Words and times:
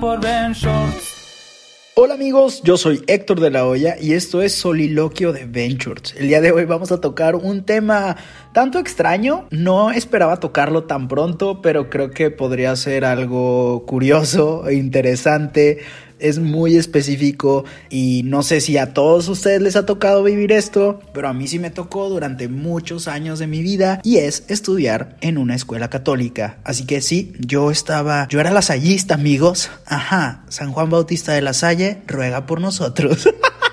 Por. 0.00 0.20
Hola 1.94 2.14
amigos, 2.14 2.62
yo 2.62 2.78
soy 2.78 3.02
Héctor 3.06 3.40
de 3.40 3.50
la 3.50 3.66
Hoya 3.66 3.96
y 4.00 4.12
esto 4.12 4.40
es 4.40 4.54
Soliloquio 4.54 5.32
de 5.32 5.44
Ventures. 5.44 6.14
El 6.16 6.28
día 6.28 6.40
de 6.40 6.52
hoy 6.52 6.64
vamos 6.64 6.90
a 6.90 7.00
tocar 7.00 7.34
un 7.36 7.64
tema 7.64 8.16
tanto 8.54 8.78
extraño, 8.78 9.46
no 9.50 9.90
esperaba 9.90 10.38
tocarlo 10.38 10.84
tan 10.84 11.06
pronto, 11.06 11.60
pero 11.60 11.90
creo 11.90 12.10
que 12.10 12.30
podría 12.30 12.74
ser 12.76 13.04
algo 13.04 13.84
curioso 13.84 14.66
e 14.68 14.74
interesante 14.74 15.80
es 16.18 16.38
muy 16.38 16.76
específico 16.76 17.64
y 17.90 18.22
no 18.24 18.42
sé 18.42 18.60
si 18.60 18.76
a 18.76 18.94
todos 18.94 19.28
ustedes 19.28 19.60
les 19.60 19.76
ha 19.76 19.86
tocado 19.86 20.22
vivir 20.22 20.52
esto, 20.52 21.00
pero 21.12 21.28
a 21.28 21.32
mí 21.32 21.46
sí 21.48 21.58
me 21.58 21.70
tocó 21.70 22.08
durante 22.08 22.48
muchos 22.48 23.08
años 23.08 23.38
de 23.38 23.46
mi 23.46 23.62
vida 23.62 24.00
y 24.04 24.16
es 24.16 24.44
estudiar 24.48 25.16
en 25.20 25.38
una 25.38 25.54
escuela 25.54 25.90
católica. 25.90 26.58
Así 26.64 26.84
que 26.84 27.00
sí, 27.00 27.32
yo 27.38 27.70
estaba, 27.70 28.26
yo 28.28 28.40
era 28.40 28.50
lasallista, 28.50 29.14
amigos. 29.14 29.70
Ajá, 29.86 30.44
San 30.48 30.72
Juan 30.72 30.90
Bautista 30.90 31.32
de 31.32 31.42
la 31.42 31.52
Salle 31.52 32.02
ruega 32.06 32.46
por 32.46 32.60
nosotros. 32.60 33.28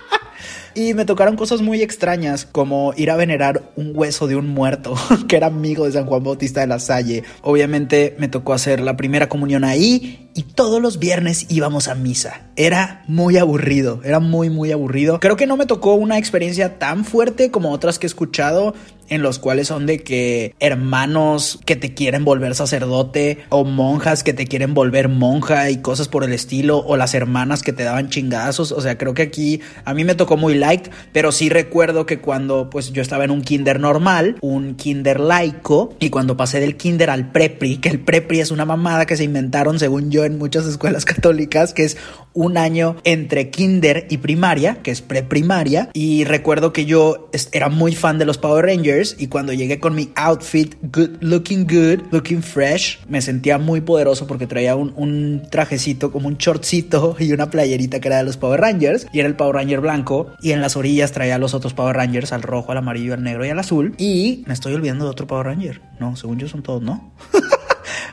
Y 0.77 0.93
me 0.93 1.05
tocaron 1.05 1.37
cosas 1.37 1.61
muy 1.61 1.81
extrañas, 1.81 2.45
como 2.45 2.93
ir 2.97 3.09
a 3.09 3.15
venerar 3.15 3.71
un 3.77 3.93
hueso 3.95 4.27
de 4.27 4.35
un 4.35 4.49
muerto, 4.49 4.93
que 5.29 5.37
era 5.37 5.47
amigo 5.47 5.85
de 5.85 5.93
San 5.93 6.05
Juan 6.05 6.21
Bautista 6.21 6.59
de 6.59 6.67
la 6.67 6.79
Salle. 6.79 7.23
Obviamente 7.43 8.13
me 8.19 8.27
tocó 8.27 8.51
hacer 8.51 8.81
la 8.81 8.97
primera 8.97 9.29
comunión 9.29 9.63
ahí 9.63 10.29
y 10.35 10.43
todos 10.43 10.81
los 10.81 10.99
viernes 10.99 11.45
íbamos 11.47 11.87
a 11.87 11.95
misa. 11.95 12.41
Era 12.57 13.05
muy 13.07 13.37
aburrido, 13.37 14.01
era 14.03 14.19
muy, 14.19 14.49
muy 14.49 14.73
aburrido. 14.73 15.21
Creo 15.21 15.37
que 15.37 15.47
no 15.47 15.55
me 15.55 15.65
tocó 15.65 15.93
una 15.93 16.17
experiencia 16.17 16.77
tan 16.77 17.05
fuerte 17.05 17.51
como 17.51 17.71
otras 17.71 17.97
que 17.97 18.05
he 18.05 18.09
escuchado, 18.09 18.75
en 19.09 19.21
los 19.21 19.39
cuales 19.39 19.67
son 19.67 19.85
de 19.85 19.99
que 19.99 20.55
hermanos 20.59 21.59
que 21.65 21.75
te 21.75 21.93
quieren 21.93 22.25
volver 22.25 22.55
sacerdote 22.55 23.39
o 23.49 23.63
monjas 23.63 24.23
que 24.23 24.33
te 24.33 24.47
quieren 24.47 24.73
volver 24.73 25.09
monja 25.09 25.69
y 25.69 25.77
cosas 25.77 26.07
por 26.07 26.23
el 26.23 26.33
estilo 26.33 26.79
o 26.79 26.97
las 26.97 27.13
hermanas 27.13 27.63
que 27.63 27.73
te 27.73 27.83
daban 27.83 28.09
chingazos, 28.09 28.71
o 28.71 28.81
sea, 28.81 28.97
creo 28.97 29.13
que 29.13 29.23
aquí 29.23 29.61
a 29.83 29.93
mí 29.93 30.03
me 30.03 30.15
tocó 30.15 30.37
muy 30.37 30.55
light, 30.55 30.87
pero 31.11 31.31
sí 31.31 31.49
recuerdo 31.49 32.05
que 32.05 32.19
cuando 32.19 32.69
pues 32.69 32.91
yo 32.91 33.01
estaba 33.01 33.23
en 33.25 33.31
un 33.31 33.41
kinder 33.41 33.79
normal, 33.79 34.37
un 34.41 34.75
kinder 34.75 35.19
laico 35.19 35.93
y 35.99 36.09
cuando 36.09 36.37
pasé 36.37 36.59
del 36.59 36.77
kinder 36.77 37.09
al 37.09 37.31
prepri, 37.31 37.77
que 37.77 37.89
el 37.89 37.99
prepri 37.99 38.39
es 38.39 38.51
una 38.51 38.65
mamada 38.65 39.05
que 39.05 39.17
se 39.17 39.23
inventaron 39.23 39.79
según 39.79 40.11
yo 40.11 40.25
en 40.25 40.37
muchas 40.37 40.65
escuelas 40.65 41.05
católicas, 41.05 41.73
que 41.73 41.83
es 41.83 41.97
un 42.33 42.57
año 42.57 42.97
entre 43.03 43.49
kinder 43.49 44.07
y 44.09 44.17
primaria, 44.17 44.79
que 44.83 44.91
es 44.91 45.01
preprimaria, 45.01 45.89
y 45.93 46.25
recuerdo 46.25 46.73
que 46.73 46.85
yo 46.85 47.29
era 47.53 47.69
muy 47.69 47.95
fan 47.95 48.17
de 48.17 48.25
los 48.25 48.37
Power 48.37 48.65
Rangers 48.65 48.94
y 49.17 49.27
cuando 49.27 49.53
llegué 49.53 49.79
con 49.79 49.95
mi 49.95 50.11
outfit 50.15 50.75
good, 50.81 51.17
looking 51.21 51.65
good, 51.65 52.01
looking 52.11 52.41
fresh, 52.41 52.99
me 53.07 53.21
sentía 53.21 53.57
muy 53.57 53.81
poderoso 53.81 54.27
porque 54.27 54.47
traía 54.47 54.75
un, 54.75 54.93
un 54.95 55.43
trajecito 55.49 56.11
como 56.11 56.27
un 56.27 56.37
shortcito 56.37 57.15
y 57.19 57.33
una 57.33 57.49
playerita 57.49 57.99
que 57.99 58.07
era 58.07 58.17
de 58.17 58.23
los 58.23 58.37
Power 58.37 58.61
Rangers 58.61 59.07
y 59.11 59.19
era 59.19 59.27
el 59.27 59.35
Power 59.35 59.55
Ranger 59.55 59.81
blanco 59.81 60.27
y 60.41 60.51
en 60.51 60.61
las 60.61 60.77
orillas 60.77 61.11
traía 61.11 61.37
los 61.37 61.53
otros 61.53 61.73
Power 61.73 61.95
Rangers 61.95 62.31
al 62.31 62.41
rojo, 62.41 62.71
al 62.71 62.77
amarillo, 62.77 63.13
al 63.13 63.23
negro 63.23 63.45
y 63.45 63.49
al 63.49 63.59
azul 63.59 63.95
y 63.97 64.43
me 64.47 64.53
estoy 64.53 64.73
olvidando 64.73 65.05
de 65.05 65.11
otro 65.11 65.27
Power 65.27 65.47
Ranger. 65.47 65.81
No, 65.99 66.15
según 66.15 66.39
yo 66.39 66.47
son 66.47 66.63
todos, 66.63 66.81
¿no? 66.81 67.11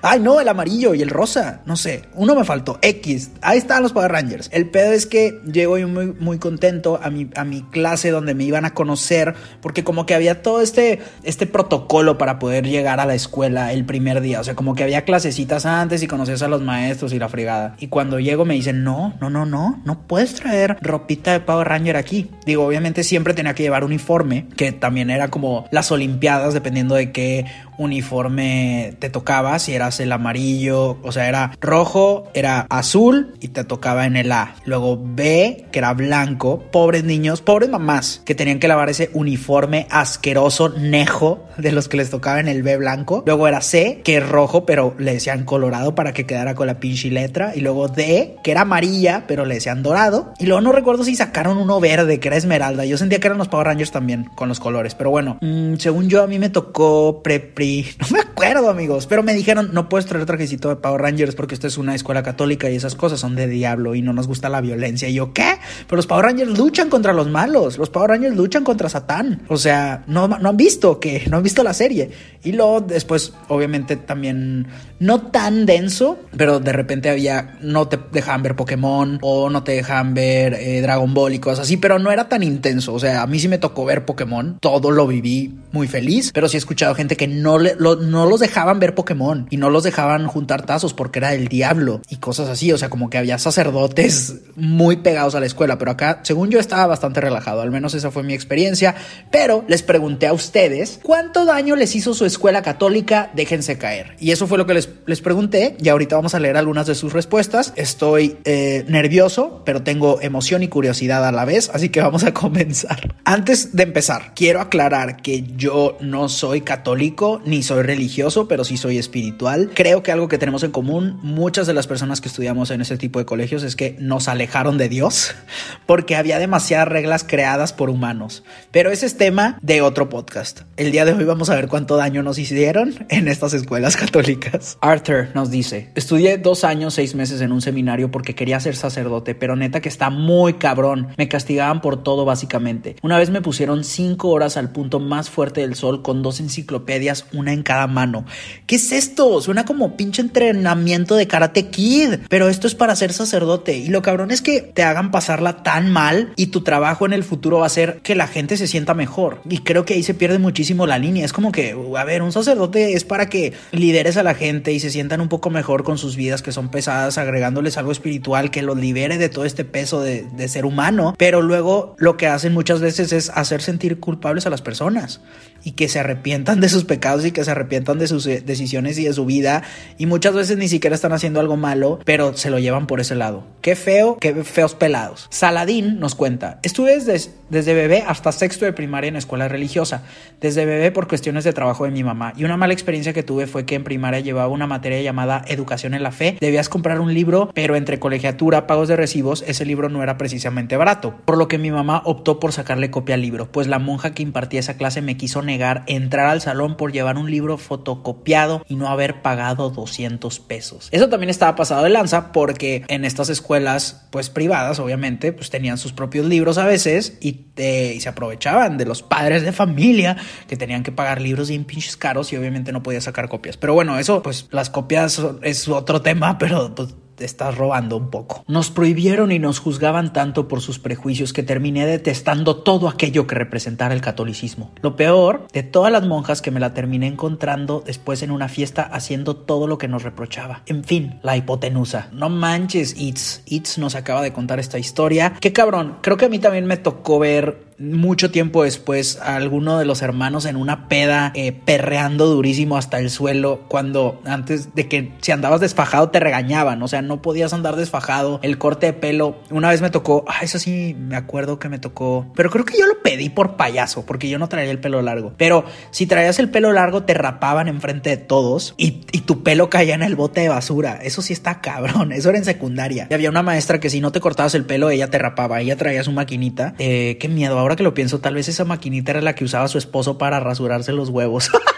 Ay, 0.05 0.19
no, 0.19 0.41
el 0.41 0.49
amarillo 0.49 0.95
y 0.95 1.03
el 1.03 1.11
rosa. 1.11 1.61
No 1.65 1.77
sé, 1.77 2.03
uno 2.15 2.35
me 2.35 2.45
faltó. 2.45 2.79
X. 2.83 3.31
Ahí 3.41 3.59
están 3.59 3.85
los 3.85 3.93
Power 3.93 4.11
Rangers. 4.11 4.51
El 4.53 4.69
pedo 4.69 4.93
es 4.93 5.07
que 5.07 5.41
llego 5.51 5.79
yo 5.79 5.87
muy, 5.87 6.07
muy 6.07 6.39
contento 6.39 6.99
a 7.01 7.09
mi, 7.09 7.31
a 7.37 7.45
mi 7.45 7.63
clase 7.63 8.11
donde 8.11 8.35
me 8.35 8.43
iban 8.43 8.65
a 8.65 8.75
conocer, 8.75 9.35
porque 9.61 9.85
como 9.85 10.05
que 10.05 10.15
había 10.15 10.43
todo 10.43 10.61
este, 10.61 10.99
este 11.23 11.47
protocolo 11.47 12.19
para 12.19 12.41
poder 12.41 12.67
llegar 12.67 12.99
a 12.99 13.07
la 13.07 13.15
escuela 13.15 13.73
el 13.73 13.85
primer 13.85 14.21
día. 14.21 14.41
O 14.41 14.45
sea, 14.45 14.57
como 14.57 14.75
que 14.75 14.83
había 14.83 15.05
clasecitas 15.05 15.67
antes 15.67 16.03
y 16.03 16.09
conocías 16.09 16.43
a 16.43 16.49
los 16.49 16.63
maestros 16.63 17.13
y 17.13 17.21
la 17.21 17.29
fregada. 17.29 17.77
Y 17.79 17.87
cuando 17.87 18.19
llego 18.19 18.45
me 18.45 18.55
dicen, 18.55 18.83
no, 18.83 19.15
no, 19.21 19.31
no, 19.31 19.47
no, 19.47 19.81
no 19.85 20.01
puedes 20.09 20.35
traer 20.35 20.79
ropita 20.81 21.33
de 21.33 21.41
Power 21.41 21.69
Ranger 21.69 21.97
aquí. 21.97 22.29
Digo, 22.45 22.67
obviamente 22.67 23.05
siempre 23.05 23.35
tenía 23.35 23.55
que 23.55 23.63
llevar 23.63 23.85
uniforme, 23.85 24.49
que 24.57 24.73
también 24.73 25.11
era 25.11 25.29
como 25.29 25.67
las 25.71 25.93
Olimpiadas, 25.93 26.55
dependiendo 26.55 26.97
de 26.97 27.13
qué 27.13 27.47
uniforme 27.79 28.95
te 28.99 29.11
tocaba, 29.11 29.59
si 29.59 29.75
eras 29.75 30.01
el 30.01 30.13
amarillo, 30.13 30.99
o 31.03 31.13
sea, 31.13 31.29
era 31.29 31.53
rojo, 31.61 32.25
era 32.35 32.67
azul 32.71 33.35
y 33.41 33.49
te 33.49 33.65
tocaba 33.65 34.07
en 34.07 34.17
el 34.17 34.33
A. 34.33 34.55
Luego 34.65 34.99
B, 35.03 35.67
que 35.73 35.79
era 35.79 35.93
blanco, 35.95 36.63
pobres 36.71 37.05
niños, 37.05 37.41
pobres 37.43 37.71
mamás, 37.71 38.23
que 38.25 38.35
tenían 38.35 38.59
que 38.59 38.69
lavar 38.69 38.91
ese 38.91 39.11
uniforme 39.13 39.87
asqueroso, 39.91 40.71
nejo, 40.71 41.47
de 41.59 41.73
los 41.73 41.89
que 41.89 41.97
les 41.97 42.11
tocaba 42.11 42.41
en 42.41 42.49
el 42.49 42.63
B 42.63 42.77
blanco. 42.77 43.23
Luego 43.27 43.49
era 43.49 43.61
C, 43.61 44.01
que 44.05 44.19
es 44.19 44.29
rojo, 44.29 44.65
pero 44.67 44.95
le 44.99 45.15
decían 45.15 45.45
colorado 45.45 45.95
para 45.95 46.13
que 46.13 46.27
quedara 46.27 46.55
con 46.55 46.67
la 46.67 46.81
pinche 46.81 47.11
letra. 47.11 47.53
Y 47.55 47.61
luego 47.61 47.89
D, 47.89 48.37
que 48.43 48.51
era 48.51 48.63
amarilla, 48.63 49.25
pero 49.27 49.45
le 49.45 49.55
decían 49.55 49.83
dorado. 49.83 50.33
Y 50.39 50.47
luego 50.47 50.61
no 50.61 50.73
recuerdo 50.73 51.05
si 51.05 51.17
sacaron 51.17 51.59
uno 51.59 51.81
verde, 51.81 52.21
que 52.21 52.29
era 52.29 52.37
esmeralda. 52.37 52.85
Yo 52.85 52.97
sentía 52.99 53.21
que 53.21 53.27
eran 53.27 53.39
los 53.39 53.49
Power 53.49 53.67
Rangers 53.67 53.93
también, 53.93 54.25
con 54.35 54.49
los 54.49 54.61
colores. 54.61 54.95
Pero 54.95 55.11
bueno, 55.11 55.39
mmm, 55.41 55.75
según 55.77 56.09
yo, 56.09 56.23
a 56.23 56.27
mí 56.27 56.39
me 56.39 56.49
tocó 56.49 57.23
pre-pre. 57.63 57.97
No 58.01 58.17
me 58.17 58.21
acuerdo, 58.21 58.71
amigos. 58.71 59.07
Pero 59.07 59.23
me 59.23 59.35
dijeron, 59.35 59.71
no 59.73 59.89
puedes 59.89 60.07
traer 60.07 60.27
trajecito 60.27 60.69
de 60.69 60.77
Power 60.77 61.01
Rangers 61.01 61.35
porque 61.35 61.55
esto 61.55 61.67
es 61.67 61.79
una 61.79 61.95
escuela 61.95 62.23
católica 62.23 62.69
y 62.71 62.77
esas 62.77 62.95
cosas 62.95 63.21
son 63.21 63.37
de 63.37 63.47
diablo 63.47 63.95
y 63.95 64.03
no 64.03 64.13
nos 64.13 64.27
gusta 64.27 64.49
la 64.49 64.61
violencia. 64.61 65.09
Y 65.09 65.15
yo, 65.15 65.33
¿qué? 65.33 65.57
Pero 65.87 65.97
los 65.97 66.07
Power 66.07 66.27
Rangers 66.27 66.59
luchan 66.59 66.91
contra 66.91 67.13
los 67.13 67.29
malos. 67.29 67.79
Los 67.79 67.91
Power 67.91 68.11
Rangers 68.11 68.37
luchan 68.37 68.65
contra 68.65 68.89
Satán. 68.89 69.43
O 69.49 69.57
sea, 69.57 70.05
no, 70.07 70.29
no 70.29 70.49
han 70.49 70.57
visto 70.57 70.99
que, 70.99 71.25
no 71.31 71.37
han 71.37 71.43
visto 71.43 71.63
la 71.63 71.75
serie. 71.75 72.11
Y 72.43 72.53
luego 72.53 72.81
después, 72.81 73.33
obviamente, 73.49 73.97
también 73.97 74.67
no 75.03 75.21
tan 75.21 75.67
denso, 75.67 76.17
pero 76.37 76.61
de 76.61 76.73
repente 76.73 77.11
había, 77.11 77.59
no 77.61 77.89
te 77.89 77.99
dejaban 78.13 78.45
ver 78.45 78.55
Pokémon 78.55 79.19
o 79.21 79.51
no 79.51 79.65
te 79.65 79.73
dejaban 79.73 80.15
ver 80.15 80.55
eh, 80.55 80.81
Dragon 80.81 81.13
Ball 81.13 81.35
y 81.35 81.41
cosas 81.41 81.67
así, 81.67 81.77
pero 81.77 81.99
no 81.99 82.13
era 82.13 82.29
tan 82.29 82.45
intenso. 82.45 82.95
O 82.95 83.01
sea, 83.01 83.23
a 83.23 83.27
mí 83.27 83.41
sí 83.41 83.49
me 83.49 83.59
tocó 83.59 83.85
ver 83.85 84.05
Pokémon. 84.05 84.59
Todo 84.61 84.93
lo 84.93 85.09
viví 85.09 85.57
muy 85.73 85.89
feliz, 85.89 86.31
pero 86.33 86.49
sí 86.49 86.57
he 86.57 86.59
escuchado 86.59 86.95
gente 86.95 87.17
que 87.17 87.27
no, 87.27 87.59
le, 87.59 87.75
no 87.75 88.27
los 88.27 88.39
dejaban 88.39 88.79
ver 88.79 88.95
Pokémon 88.95 89.49
y 89.51 89.57
no 89.57 89.71
los 89.71 89.83
dejaban 89.83 90.29
juntar 90.29 90.67
tazos 90.67 90.95
porque 90.95 91.19
era 91.19 91.35
el 91.35 91.49
diablo 91.49 92.01
y 92.09 92.19
cosas 92.19 92.49
así. 92.49 92.71
O 92.71 92.79
sea, 92.79 92.89
como 92.89 93.11
que 93.11 93.19
había 93.19 93.39
sacerdotes 93.39 94.37
muy 94.55 94.99
pegados 94.99 95.35
a 95.35 95.41
la 95.41 95.47
escuela, 95.47 95.79
pero 95.79 95.91
acá, 95.91 96.21
según 96.23 96.51
yo, 96.51 96.61
estaba 96.61 96.87
bastante 96.87 97.21
relajado. 97.21 97.61
Al 97.61 97.73
menos 97.73 97.95
esa 97.95 98.13
fue 98.13 98.23
mi 98.23 98.35
experiencia. 98.35 98.95
Pero 99.33 99.65
les 99.67 99.83
pregunté 99.83 100.29
a 100.29 100.33
ustedes 100.33 101.01
cuánto 101.03 101.45
daño 101.45 101.75
les 101.75 101.97
hizo 101.97 102.15
su 102.15 102.25
escuela 102.25 102.63
católica. 102.63 103.33
Déjense 103.35 103.79
caer. 103.79 104.15
Y 104.21 104.31
eso 104.31 104.47
fue 104.47 104.59
lo 104.59 104.67
que 104.67 104.75
les, 104.75 104.92
les 105.07 105.21
pregunté. 105.21 105.77
Y 105.81 105.89
ahorita 105.89 106.17
vamos 106.17 106.35
a 106.35 106.41
leer 106.41 106.57
algunas 106.57 106.87
de 106.87 106.95
sus 106.95 107.13
respuestas. 107.13 107.73
Estoy 107.77 108.37
eh, 108.45 108.85
nervioso, 108.89 109.63
pero 109.65 109.83
tengo 109.83 110.21
emoción 110.21 110.63
y 110.63 110.69
curiosidad 110.69 111.27
a 111.27 111.33
la 111.33 111.45
vez. 111.45 111.71
Así 111.73 111.89
que 111.89 112.01
vamos 112.01 112.25
a 112.25 112.35
comenzar. 112.43 113.15
Antes 113.25 113.75
de 113.77 113.83
empezar, 113.83 114.33
quiero 114.35 114.61
aclarar 114.61 115.23
que 115.23 115.45
yo 115.57 115.97
no 116.01 116.29
soy 116.29 116.63
católico 116.63 117.41
ni 117.45 117.63
soy 117.63 117.83
religioso, 117.83 118.49
pero 118.49 118.65
sí 118.65 118.77
soy 118.77 118.99
espiritual. 118.99 119.71
Creo 119.75 120.03
que 120.03 120.13
algo 120.13 120.29
que 120.29 120.39
tenemos 120.39 120.63
en 120.63 120.71
común, 120.71 121.19
muchas 121.23 121.67
de 121.67 121.75
las 121.75 121.87
personas 121.87 122.21
que 122.21 122.29
estudiamos 122.29 122.71
en 122.71 122.81
ese 122.81 122.97
tipo 122.97 123.19
de 123.19 123.25
colegios, 123.25 123.63
es 123.63 123.77
que 123.77 123.97
nos 123.99 124.29
alejaron 124.29 124.79
de 124.79 124.89
Dios 124.89 125.35
porque 125.87 126.17
había 126.17 126.39
demasiadas 126.39 126.89
reglas 126.89 127.25
creadas 127.25 127.73
por 127.73 127.91
humanos. 127.91 128.45
Pero 128.71 128.91
ese 128.91 129.07
es 129.07 129.17
tema 129.17 129.59
de 129.63 129.83
otro 129.83 130.09
podcast. 130.09 130.63
El 130.77 130.93
día 130.93 131.05
de 131.05 131.13
hoy 131.13 131.25
vamos 131.25 131.51
a 131.51 131.55
ver 131.55 131.69
cuánto 131.69 131.97
daño 131.97 132.23
nos 132.23 132.39
hicieron 132.39 133.07
en 133.09 133.29
estas 133.29 133.55
escuelas 133.55 133.97
católicas. 134.03 134.79
Arthur 134.83 135.29
nos 135.33 135.49
dice, 135.49 135.91
estudié 135.95 136.39
dos 136.39 136.65
años, 136.65 136.95
seis 136.95 137.15
meses 137.15 137.41
en 137.41 137.53
un 137.53 137.63
seminario 137.63 138.11
porque 138.11 138.35
quería 138.35 138.59
ser 138.59 138.75
sacerdote, 138.75 139.37
pero 139.37 139.55
neta 139.55 139.81
que 139.81 139.89
está 139.89 140.11
muy 140.11 140.55
cabrón. 140.55 141.09
Me 141.17 141.29
castigaban 141.29 141.81
por 141.81 142.03
todo 142.03 142.25
básicamente. 142.25 142.97
Una 143.01 143.17
vez 143.17 143.31
me 143.31 143.43
pusieron 143.43 143.85
cinco 143.85 144.31
horas 144.31 144.57
al 144.57 144.73
punto 144.73 144.99
más 144.99 145.31
fuerte 145.31 145.61
del 145.61 145.77
sol 145.77 146.03
con 146.03 146.25
dos 146.25 146.41
enciclopedias 146.41 147.27
una 147.33 147.53
en 147.53 147.63
cada 147.63 147.87
mano. 147.87 148.25
¿Qué 148.67 148.75
es 148.75 148.91
esto? 148.91 149.41
Suena 149.41 149.65
como 149.65 149.97
pinche 149.97 150.21
entrenamiento 150.21 151.15
de 151.15 151.29
karate 151.29 151.69
kid, 151.69 152.15
pero 152.29 152.49
esto 152.49 152.67
es 152.67 152.75
para 152.75 152.97
ser 152.97 153.13
sacerdote. 153.13 153.77
Y 153.77 153.87
lo 153.87 154.03
cabrón 154.03 154.33
es 154.33 154.43
que 154.43 154.63
te 154.63 154.83
hagan 154.83 155.13
pasarla 155.13 155.63
tan 155.63 155.93
mal 155.93 156.33
y 156.35 156.47
tu 156.47 156.63
trabajo 156.63 157.07
en 157.07 157.13
el 157.13 157.23
futuro 157.23 157.61
va 157.61 157.67
a 157.67 157.69
ser 157.71 158.01
que 158.03 158.17
la 158.17 158.27
gente 158.27 158.57
se 158.57 158.67
sienta 158.67 158.95
mejor. 158.95 159.43
Y 159.49 159.59
creo 159.59 159.85
que 159.85 159.95
ahí 159.95 160.03
se 160.03 160.15
pierde 160.15 160.41
muchísimo 160.41 160.89
la 160.89 160.99
línea. 160.99 161.25
Es 161.25 161.33
como 161.33 161.53
que, 161.53 161.77
a 161.97 162.05
ver, 162.05 162.23
un 162.23 162.33
sacerdote 162.33 162.95
es 162.95 163.05
para 163.05 163.29
que 163.29 163.53
lideres 163.71 164.17
a 164.17 164.25
la 164.25 164.35
gente 164.35 164.72
y 164.73 164.81
se 164.81 164.91
sientan 164.91 165.21
un 165.21 165.29
poco 165.29 165.51
mejor 165.51 165.85
con 165.85 165.99
sus 165.99 166.17
vidas 166.17 166.43
que 166.43 166.53
son 166.53 166.71
pesadas, 166.71 167.19
agregándoles 167.19 167.77
algo 167.79 167.93
espiritual 167.93 168.51
que 168.51 168.63
los 168.63 168.77
libere 168.77 169.19
de 169.19 169.29
todo 169.29 169.45
este 169.45 169.65
peso 169.65 170.01
de, 170.01 170.23
de 170.23 170.49
ser 170.49 170.65
humano. 170.65 171.15
Pero 171.19 171.43
luego 171.43 171.95
lo 171.99 172.17
que 172.17 172.27
hacen 172.27 172.53
muchas 172.53 172.81
veces 172.81 173.13
es 173.13 173.31
hacer 173.31 173.63
sentir 173.63 174.01
culpables 174.01 174.47
a 174.47 174.51
las 174.51 174.63
personas 174.63 175.21
y 175.65 175.73
que 175.73 175.89
se 175.89 176.01
arrepientan 176.01 176.61
de 176.61 176.69
sus 176.69 176.85
pecados 176.85 177.25
y 177.25 177.33
que 177.33 177.45
se 177.45 177.51
arrepientan 177.51 177.99
de 177.99 178.07
sus 178.07 178.27
eh, 178.27 178.43
decisiones 178.45 178.99
y 178.99 179.05
de 179.05 179.13
su 179.13 179.27
vida 179.27 179.63
y 179.99 180.07
muchas 180.07 180.35
veces 180.35 180.57
ni 180.57 180.69
siquiera 180.69 180.95
están 180.95 181.13
haciendo 181.13 181.41
algo 181.41 181.57
malo, 181.57 182.01
pero 182.05 182.37
se 182.37 182.51
lo 182.51 182.59
llevan 182.59 182.87
por 182.87 183.01
ese 183.01 183.15
lado. 183.15 183.45
Qué 183.61 183.77
feo, 183.77 184.17
qué 184.21 184.45
feos 184.45 184.75
pelados. 184.75 185.29
Saladín 185.31 186.01
nos 186.01 186.15
cuenta, 186.15 186.59
estuve 186.63 186.99
desde, 186.99 187.31
desde 187.51 187.75
bebé 187.75 188.05
hasta 188.07 188.33
sexto 188.33 188.65
de 188.65 188.73
primaria 188.73 189.09
en 189.09 189.17
escuela 189.17 189.49
religiosa, 189.49 190.03
desde 190.41 190.67
bebé 190.67 190.91
por 190.91 191.09
cuestiones 191.09 191.45
de 191.45 191.53
trabajo 191.53 191.85
de 191.85 191.91
mi 191.91 192.03
mamá 192.03 192.33
y 192.37 192.45
una 192.45 192.57
mala 192.57 192.73
experiencia 192.73 193.13
que 193.13 193.23
tuve 193.23 193.47
fue 193.47 193.65
que 193.65 193.75
en 193.75 193.85
primaria 193.85 194.21
llevaba 194.21 194.49
una 194.49 194.67
materia 194.67 195.01
llamada 195.01 195.45
Educación 195.47 195.95
en 195.95 196.03
la 196.03 196.13
Fe, 196.13 196.37
debías 196.41 196.69
comprar 196.69 197.01
un 197.01 197.15
libro, 197.15 197.51
pero 197.55 197.77
entre 197.77 197.99
colegiatura, 197.99 198.67
pagos 198.67 198.89
de 198.89 198.97
recibos, 198.97 199.45
ese 199.47 199.65
libro 199.65 199.89
no 199.89 200.03
era 200.03 200.19
precisamente 200.19 200.77
barato, 200.77 201.15
por 201.25 201.39
lo 201.39 201.49
que 201.49 201.59
mi 201.59 201.71
mamá 201.71 202.03
optó 202.05 202.41
por 202.41 202.53
sacarle 202.53 202.91
copia 202.91 203.15
al 203.15 203.23
libro, 203.23 203.51
pues 203.51 203.67
la 203.69 203.79
monja 203.79 204.15
que 204.15 204.23
impartía 204.23 204.61
esa 204.61 204.77
clase 204.77 205.03
me 205.03 205.17
quiso 205.17 205.43
negar 205.43 205.52
entrar 205.87 206.27
al 206.27 206.41
salón 206.41 206.77
por 206.77 206.93
llevar 206.93 207.19
un 207.19 207.31
libro 207.31 207.59
fotocopiado 207.59 208.65
y 208.69 208.77
no 208.77 208.89
haber 208.89 209.23
pagado 209.23 209.71
200 209.71 210.41
pesos. 210.41 210.89
Eso 210.91 211.09
también 211.09 211.31
estaba 211.31 211.57
pasado 211.57 211.83
de 211.83 211.91
lanza 211.91 212.33
porque 212.33 212.85
en 212.89 213.05
estas 213.05 213.29
escuelas 213.29 214.07
pues 214.11 214.31
privadas 214.31 214.79
obviamente 214.79 215.33
pues 215.33 215.51
tenían 215.51 215.79
sus 215.79 215.93
propios 215.93 216.27
libros 216.27 216.59
a 216.59 216.67
veces 216.67 217.19
y, 217.21 217.47
y 217.57 218.01
se 218.01 218.09
aprovechaban 218.09 218.79
de 218.79 218.85
los 218.85 219.03
padres 219.03 219.43
de 219.43 219.53
familia 219.53 220.17
que 220.47 220.57
tenían 220.57 220.83
que 220.83 220.93
pagar 220.93 221.21
libros 221.21 221.49
bien 221.49 221.65
pinches 221.65 221.97
caros 221.97 222.33
y 222.33 222.37
obviamente 222.37 222.73
no 222.73 222.83
podía 222.83 223.01
sacar 223.01 223.29
copias. 223.29 223.57
Pero 223.57 223.75
bueno, 223.75 223.99
eso 223.99 224.23
pues 224.23 224.49
las 224.51 224.71
copias 224.71 225.21
es 225.43 225.69
otro 225.69 226.03
tema, 226.03 226.39
pero 226.39 226.75
pues 226.75 226.95
te 227.15 227.25
estás 227.25 227.57
robando 227.57 227.97
un 227.97 228.11
poco. 228.11 228.45
Nos 228.49 228.71
prohibieron 228.71 229.33
y 229.33 229.39
nos 229.39 229.59
juzgaban 229.59 230.13
tanto 230.13 230.49
por 230.49 230.61
sus 230.61 230.79
prejuicios 230.79 231.33
que 231.33 231.43
terminé 231.43 231.87
detestando 231.87 232.57
todo 232.57 232.89
aquello 232.89 233.27
que 233.27 233.35
representara 233.35 233.95
el 233.95 234.01
catolicismo. 234.01 234.71
Lo 234.81 234.97
peor, 234.97 235.47
de 235.53 235.63
todas 235.63 235.93
las 235.93 236.07
monjas 236.07 236.43
que 236.43 236.51
me 236.51 236.61
la 236.61 236.75
terminé 236.75 237.07
encontrando 237.07 237.83
después 237.85 238.23
en 238.23 238.31
una 238.31 238.49
fiesta 238.49 238.83
haciendo 238.83 239.37
todo 239.37 239.67
lo 239.67 239.79
que 239.79 239.89
nos 239.89 240.03
reprochaba. 240.03 240.63
En 240.67 240.85
fin, 240.85 241.19
la 241.23 241.37
hipotenusa. 241.37 242.09
No 242.13 242.29
manches, 242.29 242.95
Itz. 242.99 243.43
Itz 243.47 243.79
nos 243.79 243.95
acaba 243.95 244.23
de 244.23 244.33
contar 244.33 244.61
esta 244.61 244.79
historia. 244.79 245.35
Qué 245.41 245.53
cabrón, 245.53 245.99
creo 246.01 246.17
que 246.17 246.27
a 246.27 246.29
mí 246.29 246.39
también 246.39 246.67
me 246.67 246.77
tocó 246.77 247.19
ver 247.19 247.72
mucho 247.79 248.31
tiempo 248.31 248.65
después 248.65 249.19
alguno 249.21 249.79
de 249.79 249.85
los 249.85 250.03
hermanos 250.03 250.45
en 250.45 250.57
una 250.57 250.89
peda 250.89 251.33
eh, 251.35 251.53
perreando 251.53 252.27
durísimo 252.27 252.77
hasta 252.77 252.99
el 252.99 253.11
suelo 253.11 253.65
cuando 253.69 254.21
antes 254.25 254.75
de 254.75 254.89
que 254.89 255.13
si 255.21 255.33
andabas 255.33 255.61
desfajado 255.61 256.11
te 256.11 256.21
regañaban, 256.21 256.83
o 256.83 256.89
sea, 256.89 257.03
no 257.03 257.23
podías 257.23 257.53
andar 257.53 257.77
desfajado, 257.77 258.41
el 258.43 258.59
corte 258.59 258.87
de 258.87 258.93
pelo, 258.93 259.37
una 259.51 259.71
vez 259.71 259.81
me 259.83 259.91
tocó, 259.91 260.25
ah, 260.29 260.41
eso 260.43 260.59
sí, 260.59 260.95
me 260.99 261.17
acuerdo 261.17 261.59
que 261.59 261.69
me 261.69 261.79
tocó, 261.79 262.27
pero 262.35 262.51
creo 262.51 262.65
que 262.65 262.79
yo 262.79 262.87
lo 262.87 263.03
pedí 263.03 263.29
por 263.29 263.57
payaso, 263.57 264.05
porque 264.07 264.29
yo 264.29 264.39
no 264.39 264.49
traía 264.49 264.71
el 264.71 264.79
pelo 264.79 265.03
largo, 265.03 265.33
pero 265.37 265.65
si 265.91 266.07
traías 266.07 266.39
el 266.39 266.51
pelo 266.51 266.73
largo 266.73 267.05
te 267.05 267.15
rapaban 267.15 267.69
enfrente 267.69 268.11
de 268.11 268.17
todos 268.17 268.75
y, 268.77 269.03
y 269.13 269.21
tu 269.23 269.43
pelo 269.43 269.71
caía 269.71 269.95
en 269.95 270.03
el 270.03 270.17
bote 270.17 270.43
de 270.43 270.49
basura, 270.49 271.01
eso 271.03 271.23
sí 271.23 271.33
está 271.33 271.61
cabrón, 271.61 272.13
eso 272.13 272.29
era 272.29 272.39
en 272.39 272.45
secundaria. 272.45 273.07
Y 273.11 273.15
había 273.15 273.31
una 273.31 273.43
maestra 273.43 273.81
que 273.81 273.91
si 273.91 274.01
no 274.01 274.13
te 274.13 274.21
cortabas 274.21 274.55
el 274.55 274.65
pelo, 274.65 274.91
ella 274.91 275.09
te 275.09 275.19
rapaba, 275.19 275.61
ella 275.61 275.77
traía 275.77 276.05
su 276.05 276.13
maquinita, 276.13 276.75
eh, 276.79 277.17
qué 277.21 277.29
miedo, 277.29 277.59
ahora 277.63 277.77
que 277.77 277.83
lo 277.83 277.95
pienso, 277.95 278.21
tal 278.21 278.35
vez 278.35 278.49
esa 278.49 278.65
maquinita 278.65 279.13
era 279.13 279.21
la 279.21 279.35
que 279.35 279.45
usaba 279.45 279.69
su 279.69 279.79
esposo 279.79 280.19
para 280.19 280.41
rasurarse 280.41 280.93
los 280.93 281.09
huevos. 281.09 281.51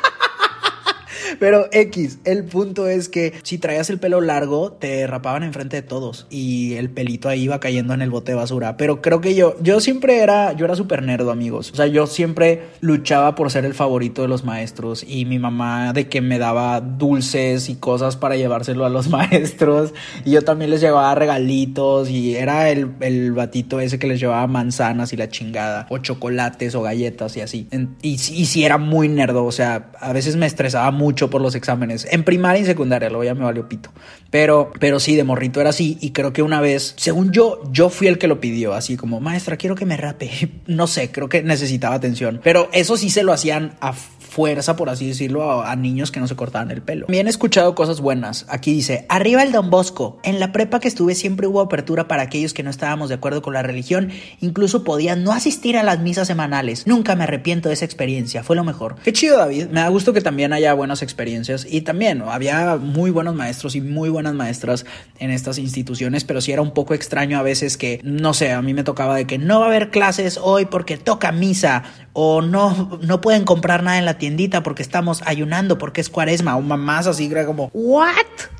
Pero 1.38 1.68
X, 1.72 2.18
el 2.24 2.44
punto 2.44 2.88
es 2.88 3.08
que 3.08 3.32
si 3.42 3.58
traías 3.58 3.90
el 3.90 3.98
pelo 3.98 4.20
largo, 4.20 4.72
te 4.72 5.06
rapaban 5.06 5.42
enfrente 5.42 5.76
de 5.76 5.82
todos 5.82 6.26
y 6.30 6.74
el 6.74 6.90
pelito 6.90 7.28
ahí 7.28 7.42
iba 7.44 7.60
cayendo 7.60 7.94
en 7.94 8.02
el 8.02 8.10
bote 8.10 8.32
de 8.32 8.36
basura. 8.36 8.76
Pero 8.76 9.02
creo 9.02 9.20
que 9.20 9.34
yo, 9.34 9.56
yo 9.60 9.80
siempre 9.80 10.18
era, 10.18 10.52
yo 10.52 10.64
era 10.64 10.76
súper 10.76 11.02
nerdo, 11.02 11.30
amigos. 11.30 11.70
O 11.72 11.76
sea, 11.76 11.86
yo 11.86 12.06
siempre 12.06 12.62
luchaba 12.80 13.34
por 13.34 13.50
ser 13.50 13.64
el 13.64 13.74
favorito 13.74 14.22
de 14.22 14.28
los 14.28 14.44
maestros 14.44 15.04
y 15.06 15.24
mi 15.24 15.38
mamá 15.38 15.92
de 15.92 16.08
que 16.08 16.20
me 16.20 16.38
daba 16.38 16.80
dulces 16.80 17.68
y 17.68 17.76
cosas 17.76 18.16
para 18.16 18.36
llevárselo 18.36 18.84
a 18.84 18.88
los 18.88 19.08
maestros. 19.10 19.94
Y 20.24 20.32
yo 20.32 20.42
también 20.42 20.70
les 20.70 20.80
llevaba 20.80 21.14
regalitos 21.14 22.10
y 22.10 22.36
era 22.36 22.70
el, 22.70 22.90
el 23.00 23.32
batito 23.32 23.80
ese 23.80 23.98
que 23.98 24.06
les 24.06 24.20
llevaba 24.20 24.46
manzanas 24.46 25.12
y 25.12 25.16
la 25.16 25.28
chingada, 25.28 25.86
o 25.90 25.98
chocolates 25.98 26.74
o 26.74 26.82
galletas 26.82 27.36
y 27.36 27.40
así. 27.40 27.68
Y, 28.02 28.18
sí 28.18 28.64
era 28.64 28.78
muy 28.78 29.08
nerdo, 29.08 29.44
o 29.44 29.52
sea, 29.52 29.90
a 30.00 30.12
veces 30.12 30.36
me 30.36 30.46
estresaba 30.46 30.90
mucho 30.90 31.23
por 31.30 31.40
los 31.40 31.54
exámenes. 31.54 32.06
En 32.10 32.24
primaria 32.24 32.62
y 32.62 32.64
secundaria, 32.64 33.08
luego 33.08 33.24
ya 33.24 33.34
me 33.34 33.44
valió 33.44 33.68
pito. 33.68 33.90
Pero, 34.30 34.72
pero 34.80 35.00
sí, 35.00 35.16
de 35.16 35.24
morrito 35.24 35.60
era 35.60 35.70
así. 35.70 35.98
Y 36.00 36.10
creo 36.10 36.32
que 36.32 36.42
una 36.42 36.60
vez, 36.60 36.94
según 36.96 37.30
yo, 37.32 37.60
yo 37.70 37.90
fui 37.90 38.06
el 38.06 38.18
que 38.18 38.26
lo 38.26 38.40
pidió. 38.40 38.74
Así 38.74 38.96
como, 38.96 39.20
maestra, 39.20 39.56
quiero 39.56 39.74
que 39.74 39.86
me 39.86 39.96
rape. 39.96 40.30
No 40.66 40.86
sé, 40.86 41.10
creo 41.10 41.28
que 41.28 41.42
necesitaba 41.42 41.94
atención. 41.94 42.40
Pero 42.42 42.68
eso 42.72 42.96
sí 42.96 43.10
se 43.10 43.22
lo 43.22 43.32
hacían 43.32 43.76
a 43.80 43.92
fuerza, 44.34 44.74
por 44.74 44.90
así 44.90 45.06
decirlo, 45.06 45.62
a, 45.62 45.76
niños 45.76 46.10
que 46.10 46.18
no 46.18 46.26
se 46.26 46.34
cortaban 46.34 46.72
el 46.72 46.82
pelo. 46.82 47.06
También 47.06 47.28
he 47.28 47.30
escuchado 47.30 47.76
cosas 47.76 48.00
buenas. 48.00 48.46
Aquí 48.48 48.72
dice, 48.72 49.06
arriba 49.08 49.44
el 49.44 49.52
Don 49.52 49.70
Bosco. 49.70 50.18
En 50.24 50.40
la 50.40 50.50
prepa 50.50 50.80
que 50.80 50.88
estuve 50.88 51.14
siempre 51.14 51.46
hubo 51.46 51.60
apertura 51.60 52.08
para 52.08 52.24
aquellos 52.24 52.52
que 52.52 52.64
no 52.64 52.70
estábamos 52.70 53.10
de 53.10 53.14
acuerdo 53.14 53.42
con 53.42 53.54
la 53.54 53.62
religión. 53.62 54.10
Incluso 54.40 54.82
podían 54.82 55.22
no 55.22 55.32
asistir 55.32 55.76
a 55.76 55.84
las 55.84 56.00
misas 56.00 56.26
semanales. 56.26 56.84
Nunca 56.86 57.14
me 57.14 57.24
arrepiento 57.24 57.68
de 57.68 57.74
esa 57.74 57.84
experiencia. 57.84 58.42
Fue 58.42 58.56
lo 58.56 58.64
mejor. 58.64 58.96
Qué 59.04 59.12
chido, 59.12 59.38
David. 59.38 59.68
Me 59.70 59.80
da 59.80 59.88
gusto 59.88 60.12
que 60.12 60.20
también 60.20 60.52
haya 60.52 60.74
buenas 60.74 61.02
experiencias. 61.02 61.64
Y 61.70 61.82
también 61.82 62.22
había 62.22 62.76
muy 62.76 63.12
buenos 63.12 63.36
maestros 63.36 63.76
y 63.76 63.80
muy 63.80 64.08
buenas 64.08 64.34
maestras 64.34 64.84
en 65.20 65.30
estas 65.30 65.58
instituciones, 65.58 66.24
pero 66.24 66.40
sí 66.40 66.50
era 66.50 66.62
un 66.62 66.72
poco 66.72 66.94
extraño 66.94 67.38
a 67.38 67.42
veces 67.42 67.76
que, 67.76 68.00
no 68.02 68.34
sé, 68.34 68.50
a 68.50 68.62
mí 68.62 68.74
me 68.74 68.82
tocaba 68.82 69.14
de 69.14 69.26
que 69.26 69.38
no 69.38 69.60
va 69.60 69.66
a 69.66 69.68
haber 69.68 69.90
clases 69.90 70.40
hoy 70.42 70.64
porque 70.64 70.96
toca 70.96 71.30
misa 71.30 71.84
o 72.12 72.42
no, 72.42 72.98
no 73.02 73.20
pueden 73.20 73.44
comprar 73.44 73.82
nada 73.82 73.98
en 73.98 74.04
la 74.04 74.18
tiendita 74.24 74.62
porque 74.62 74.80
estamos 74.80 75.20
ayunando, 75.26 75.76
porque 75.76 76.00
es 76.00 76.08
cuaresma, 76.08 76.56
o 76.56 76.62
mamás 76.62 77.06
así, 77.06 77.30
como, 77.44 77.70
¿what? 77.74 78.14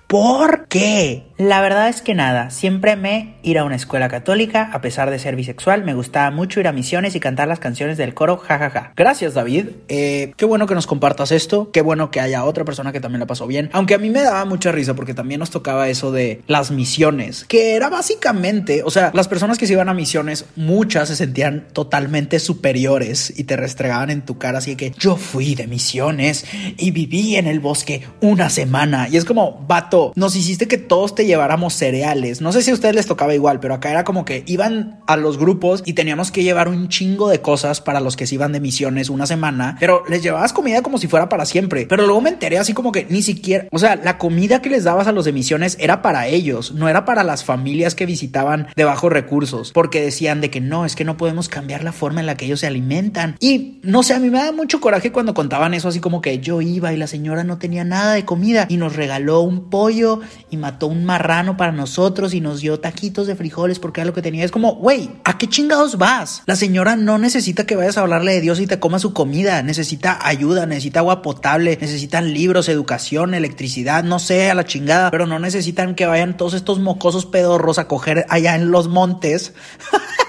¿Por 0.06 0.69
qué? 0.69 1.25
La 1.37 1.61
verdad 1.61 1.89
es 1.89 2.01
que 2.01 2.15
nada, 2.15 2.51
siempre 2.51 2.95
me 2.95 3.35
ir 3.43 3.59
a 3.59 3.65
una 3.65 3.75
escuela 3.75 4.09
católica, 4.09 4.71
a 4.73 4.81
pesar 4.81 5.11
de 5.11 5.19
ser 5.19 5.35
bisexual, 5.35 5.83
me 5.83 5.95
gustaba 5.95 6.31
mucho 6.31 6.61
ir 6.61 6.69
a 6.69 6.73
misiones 6.73 7.17
y 7.17 7.21
cantar 7.21 7.49
las 7.49 7.59
canciones 7.59 7.99
del 7.99 8.15
coro, 8.15 8.37
jajaja. 8.37 8.93
Gracias 8.95 9.35
David, 9.35 9.71
eh, 9.89 10.33
qué 10.37 10.45
bueno 10.45 10.69
que 10.69 10.77
nos 10.77 10.87
compartas 10.87 11.33
esto, 11.33 11.73
qué 11.73 11.81
bueno 11.81 12.12
que 12.12 12.21
haya 12.21 12.45
otra 12.45 12.65
persona 12.65 12.93
que 12.93 13.01
también 13.01 13.19
la 13.19 13.27
pasó 13.27 13.49
bien, 13.49 13.69
aunque 13.73 13.95
a 13.95 13.99
mí 13.99 14.11
me 14.11 14.23
daba 14.23 14.45
mucha 14.45 14.71
risa 14.71 14.95
porque 14.95 15.15
también 15.15 15.41
nos 15.41 15.51
tocaba 15.51 15.89
eso 15.89 16.13
de 16.13 16.43
las 16.46 16.70
misiones, 16.70 17.44
que 17.49 17.75
era 17.75 17.89
básicamente, 17.89 18.82
o 18.84 18.91
sea, 18.91 19.11
las 19.13 19.27
personas 19.27 19.58
que 19.58 19.67
se 19.67 19.73
iban 19.73 19.89
a 19.89 19.94
misiones, 19.94 20.44
muchas 20.55 21.08
se 21.08 21.17
sentían 21.17 21.67
totalmente 21.73 22.39
superiores 22.39 23.32
y 23.37 23.44
te 23.44 23.56
restregaban 23.56 24.11
en 24.11 24.23
tu 24.23 24.39
cara, 24.39 24.58
así 24.58 24.77
que 24.77 24.93
yo 24.99 25.17
fui 25.17 25.56
de 25.56 25.67
misiones 25.67 26.44
y 26.77 26.93
viví 26.93 27.34
en 27.34 27.49
el 27.49 27.58
bosque 27.58 28.03
una 28.20 28.51
semana. 28.51 29.08
Y 29.08 29.17
es 29.17 29.25
como, 29.25 29.65
vato, 29.67 29.94
nos 30.15 30.36
hiciste 30.36 30.69
que 30.69 30.79
todos 30.79 31.15
te 31.15 31.27
lleváramos 31.27 31.74
cereales. 31.74 32.41
No 32.41 32.53
sé 32.53 32.63
si 32.63 32.70
a 32.70 32.74
ustedes 32.74 32.94
les 32.94 33.06
tocaba 33.06 33.34
igual, 33.34 33.60
pero 33.60 33.74
acá 33.74 33.91
era 33.91 34.05
como 34.05 34.24
que 34.24 34.44
iban 34.46 35.01
a 35.06 35.17
los 35.17 35.39
grupos 35.39 35.82
y 35.84 35.94
teníamos 35.94 36.31
que 36.31 36.43
llevar 36.43 36.69
un 36.69 36.89
chingo 36.89 37.29
de 37.29 37.41
cosas 37.41 37.81
para 37.81 38.01
los 38.01 38.17
que 38.17 38.27
se 38.27 38.34
iban 38.34 38.53
de 38.53 38.60
misiones 38.60 39.10
una 39.10 39.27
semana, 39.27 39.77
pero 39.81 40.05
les 40.08 40.22
llevabas 40.22 40.53
comida 40.53 40.82
como 40.82 40.98
si 40.98 41.08
fuera 41.08 41.29
para 41.29 41.46
siempre. 41.46 41.86
Pero 41.86 42.05
luego 42.05 42.20
me 42.20 42.31
enteré 42.31 42.58
así 42.58 42.72
como 42.72 42.93
que 42.93 43.06
ni 43.08 43.22
siquiera, 43.22 43.67
o 43.70 43.79
sea, 43.79 43.96
la 43.96 44.19
comida 44.19 44.63
que 44.63 44.70
les 44.70 44.84
dabas 44.84 45.06
a 45.06 45.13
los 45.13 45.24
de 45.24 45.32
misiones 45.32 45.77
era 45.81 46.03
para 46.03 46.27
ellos, 46.27 46.72
no 46.72 46.89
era 46.89 47.05
para 47.05 47.24
las 47.24 47.44
familias 47.44 47.94
que 47.94 48.06
visitaban 48.06 48.69
de 48.74 48.84
bajos 48.84 49.13
recursos, 49.13 49.72
porque 49.72 50.01
decían 50.01 50.41
de 50.41 50.51
que 50.51 50.60
no, 50.60 50.84
es 50.84 50.96
que 50.96 51.05
no 51.05 51.17
podemos 51.17 51.48
cambiar 51.48 51.84
la 51.84 51.93
forma 51.93 52.20
en 52.20 52.27
la 52.27 52.36
que 52.36 52.46
ellos 52.46 52.60
se 52.60 52.67
alimentan. 52.67 53.36
Y 53.41 53.81
no 53.82 54.03
sé, 54.03 54.15
a 54.15 54.19
mí 54.19 54.31
me 54.31 54.39
da 54.39 54.53
mucho 54.53 54.81
coraje 54.81 55.13
cuando 55.13 55.34
contaban 55.34 55.74
eso 55.74 55.89
así 55.89 56.01
como 56.01 56.20
que 56.20 56.41
yo 56.41 56.60
iba 56.60 56.93
y 56.93 56.96
la 56.96 57.06
señora 57.06 57.44
no 57.44 57.58
tenía 57.58 57.84
nada 57.84 58.15
de 58.15 58.24
comida 58.24 58.67
y 58.69 58.77
nos 58.77 58.96
regaló 58.96 59.41
un 59.41 59.70
pollo 59.70 59.83
y 59.91 60.56
mató 60.56 60.86
un 60.86 61.05
marrano 61.05 61.56
para 61.56 61.72
nosotros 61.72 62.34
y 62.34 62.41
nos 62.41 62.60
dio 62.60 62.81
taquitos 62.81 63.26
de 63.26 63.36
frijoles 63.36 63.79
porque 63.79 64.00
era 64.00 64.06
lo 64.06 64.14
que 64.14 64.22
tenía. 64.22 64.44
Es 64.44 64.50
como, 64.50 64.74
güey, 64.76 65.10
¿a 65.24 65.38
qué 65.38 65.48
chingados 65.48 65.98
vas? 65.98 66.43
La 66.46 66.56
señora 66.56 66.96
no 66.96 67.19
necesita 67.19 67.67
que 67.67 67.76
vayas 67.76 67.98
a 67.98 68.03
hablarle 68.03 68.32
de 68.32 68.41
Dios 68.41 68.60
y 68.60 68.67
te 68.67 68.81
coma 68.81 68.98
su 68.98 69.12
comida. 69.12 69.62
Necesita 69.62 70.19
ayuda, 70.26 70.67
necesita 70.67 71.00
agua 71.00 71.22
potable, 71.22 71.76
necesitan 71.81 72.32
libros, 72.32 72.69
educación, 72.69 73.34
electricidad, 73.34 74.05
no 74.05 74.19
sé, 74.19 74.50
a 74.50 74.55
la 74.55 74.64
chingada, 74.64 75.10
pero 75.10 75.26
no 75.26 75.38
necesitan 75.38 75.94
que 75.94 76.06
vayan 76.06 76.36
todos 76.36 76.55
estos 76.55 76.81
mocosos 76.81 77.26
pedorros 77.26 77.79
a 77.79 77.88
coger 77.88 78.26
allá 78.29 78.55
en 78.55 78.70
los 78.70 78.88
montes. 78.88 79.53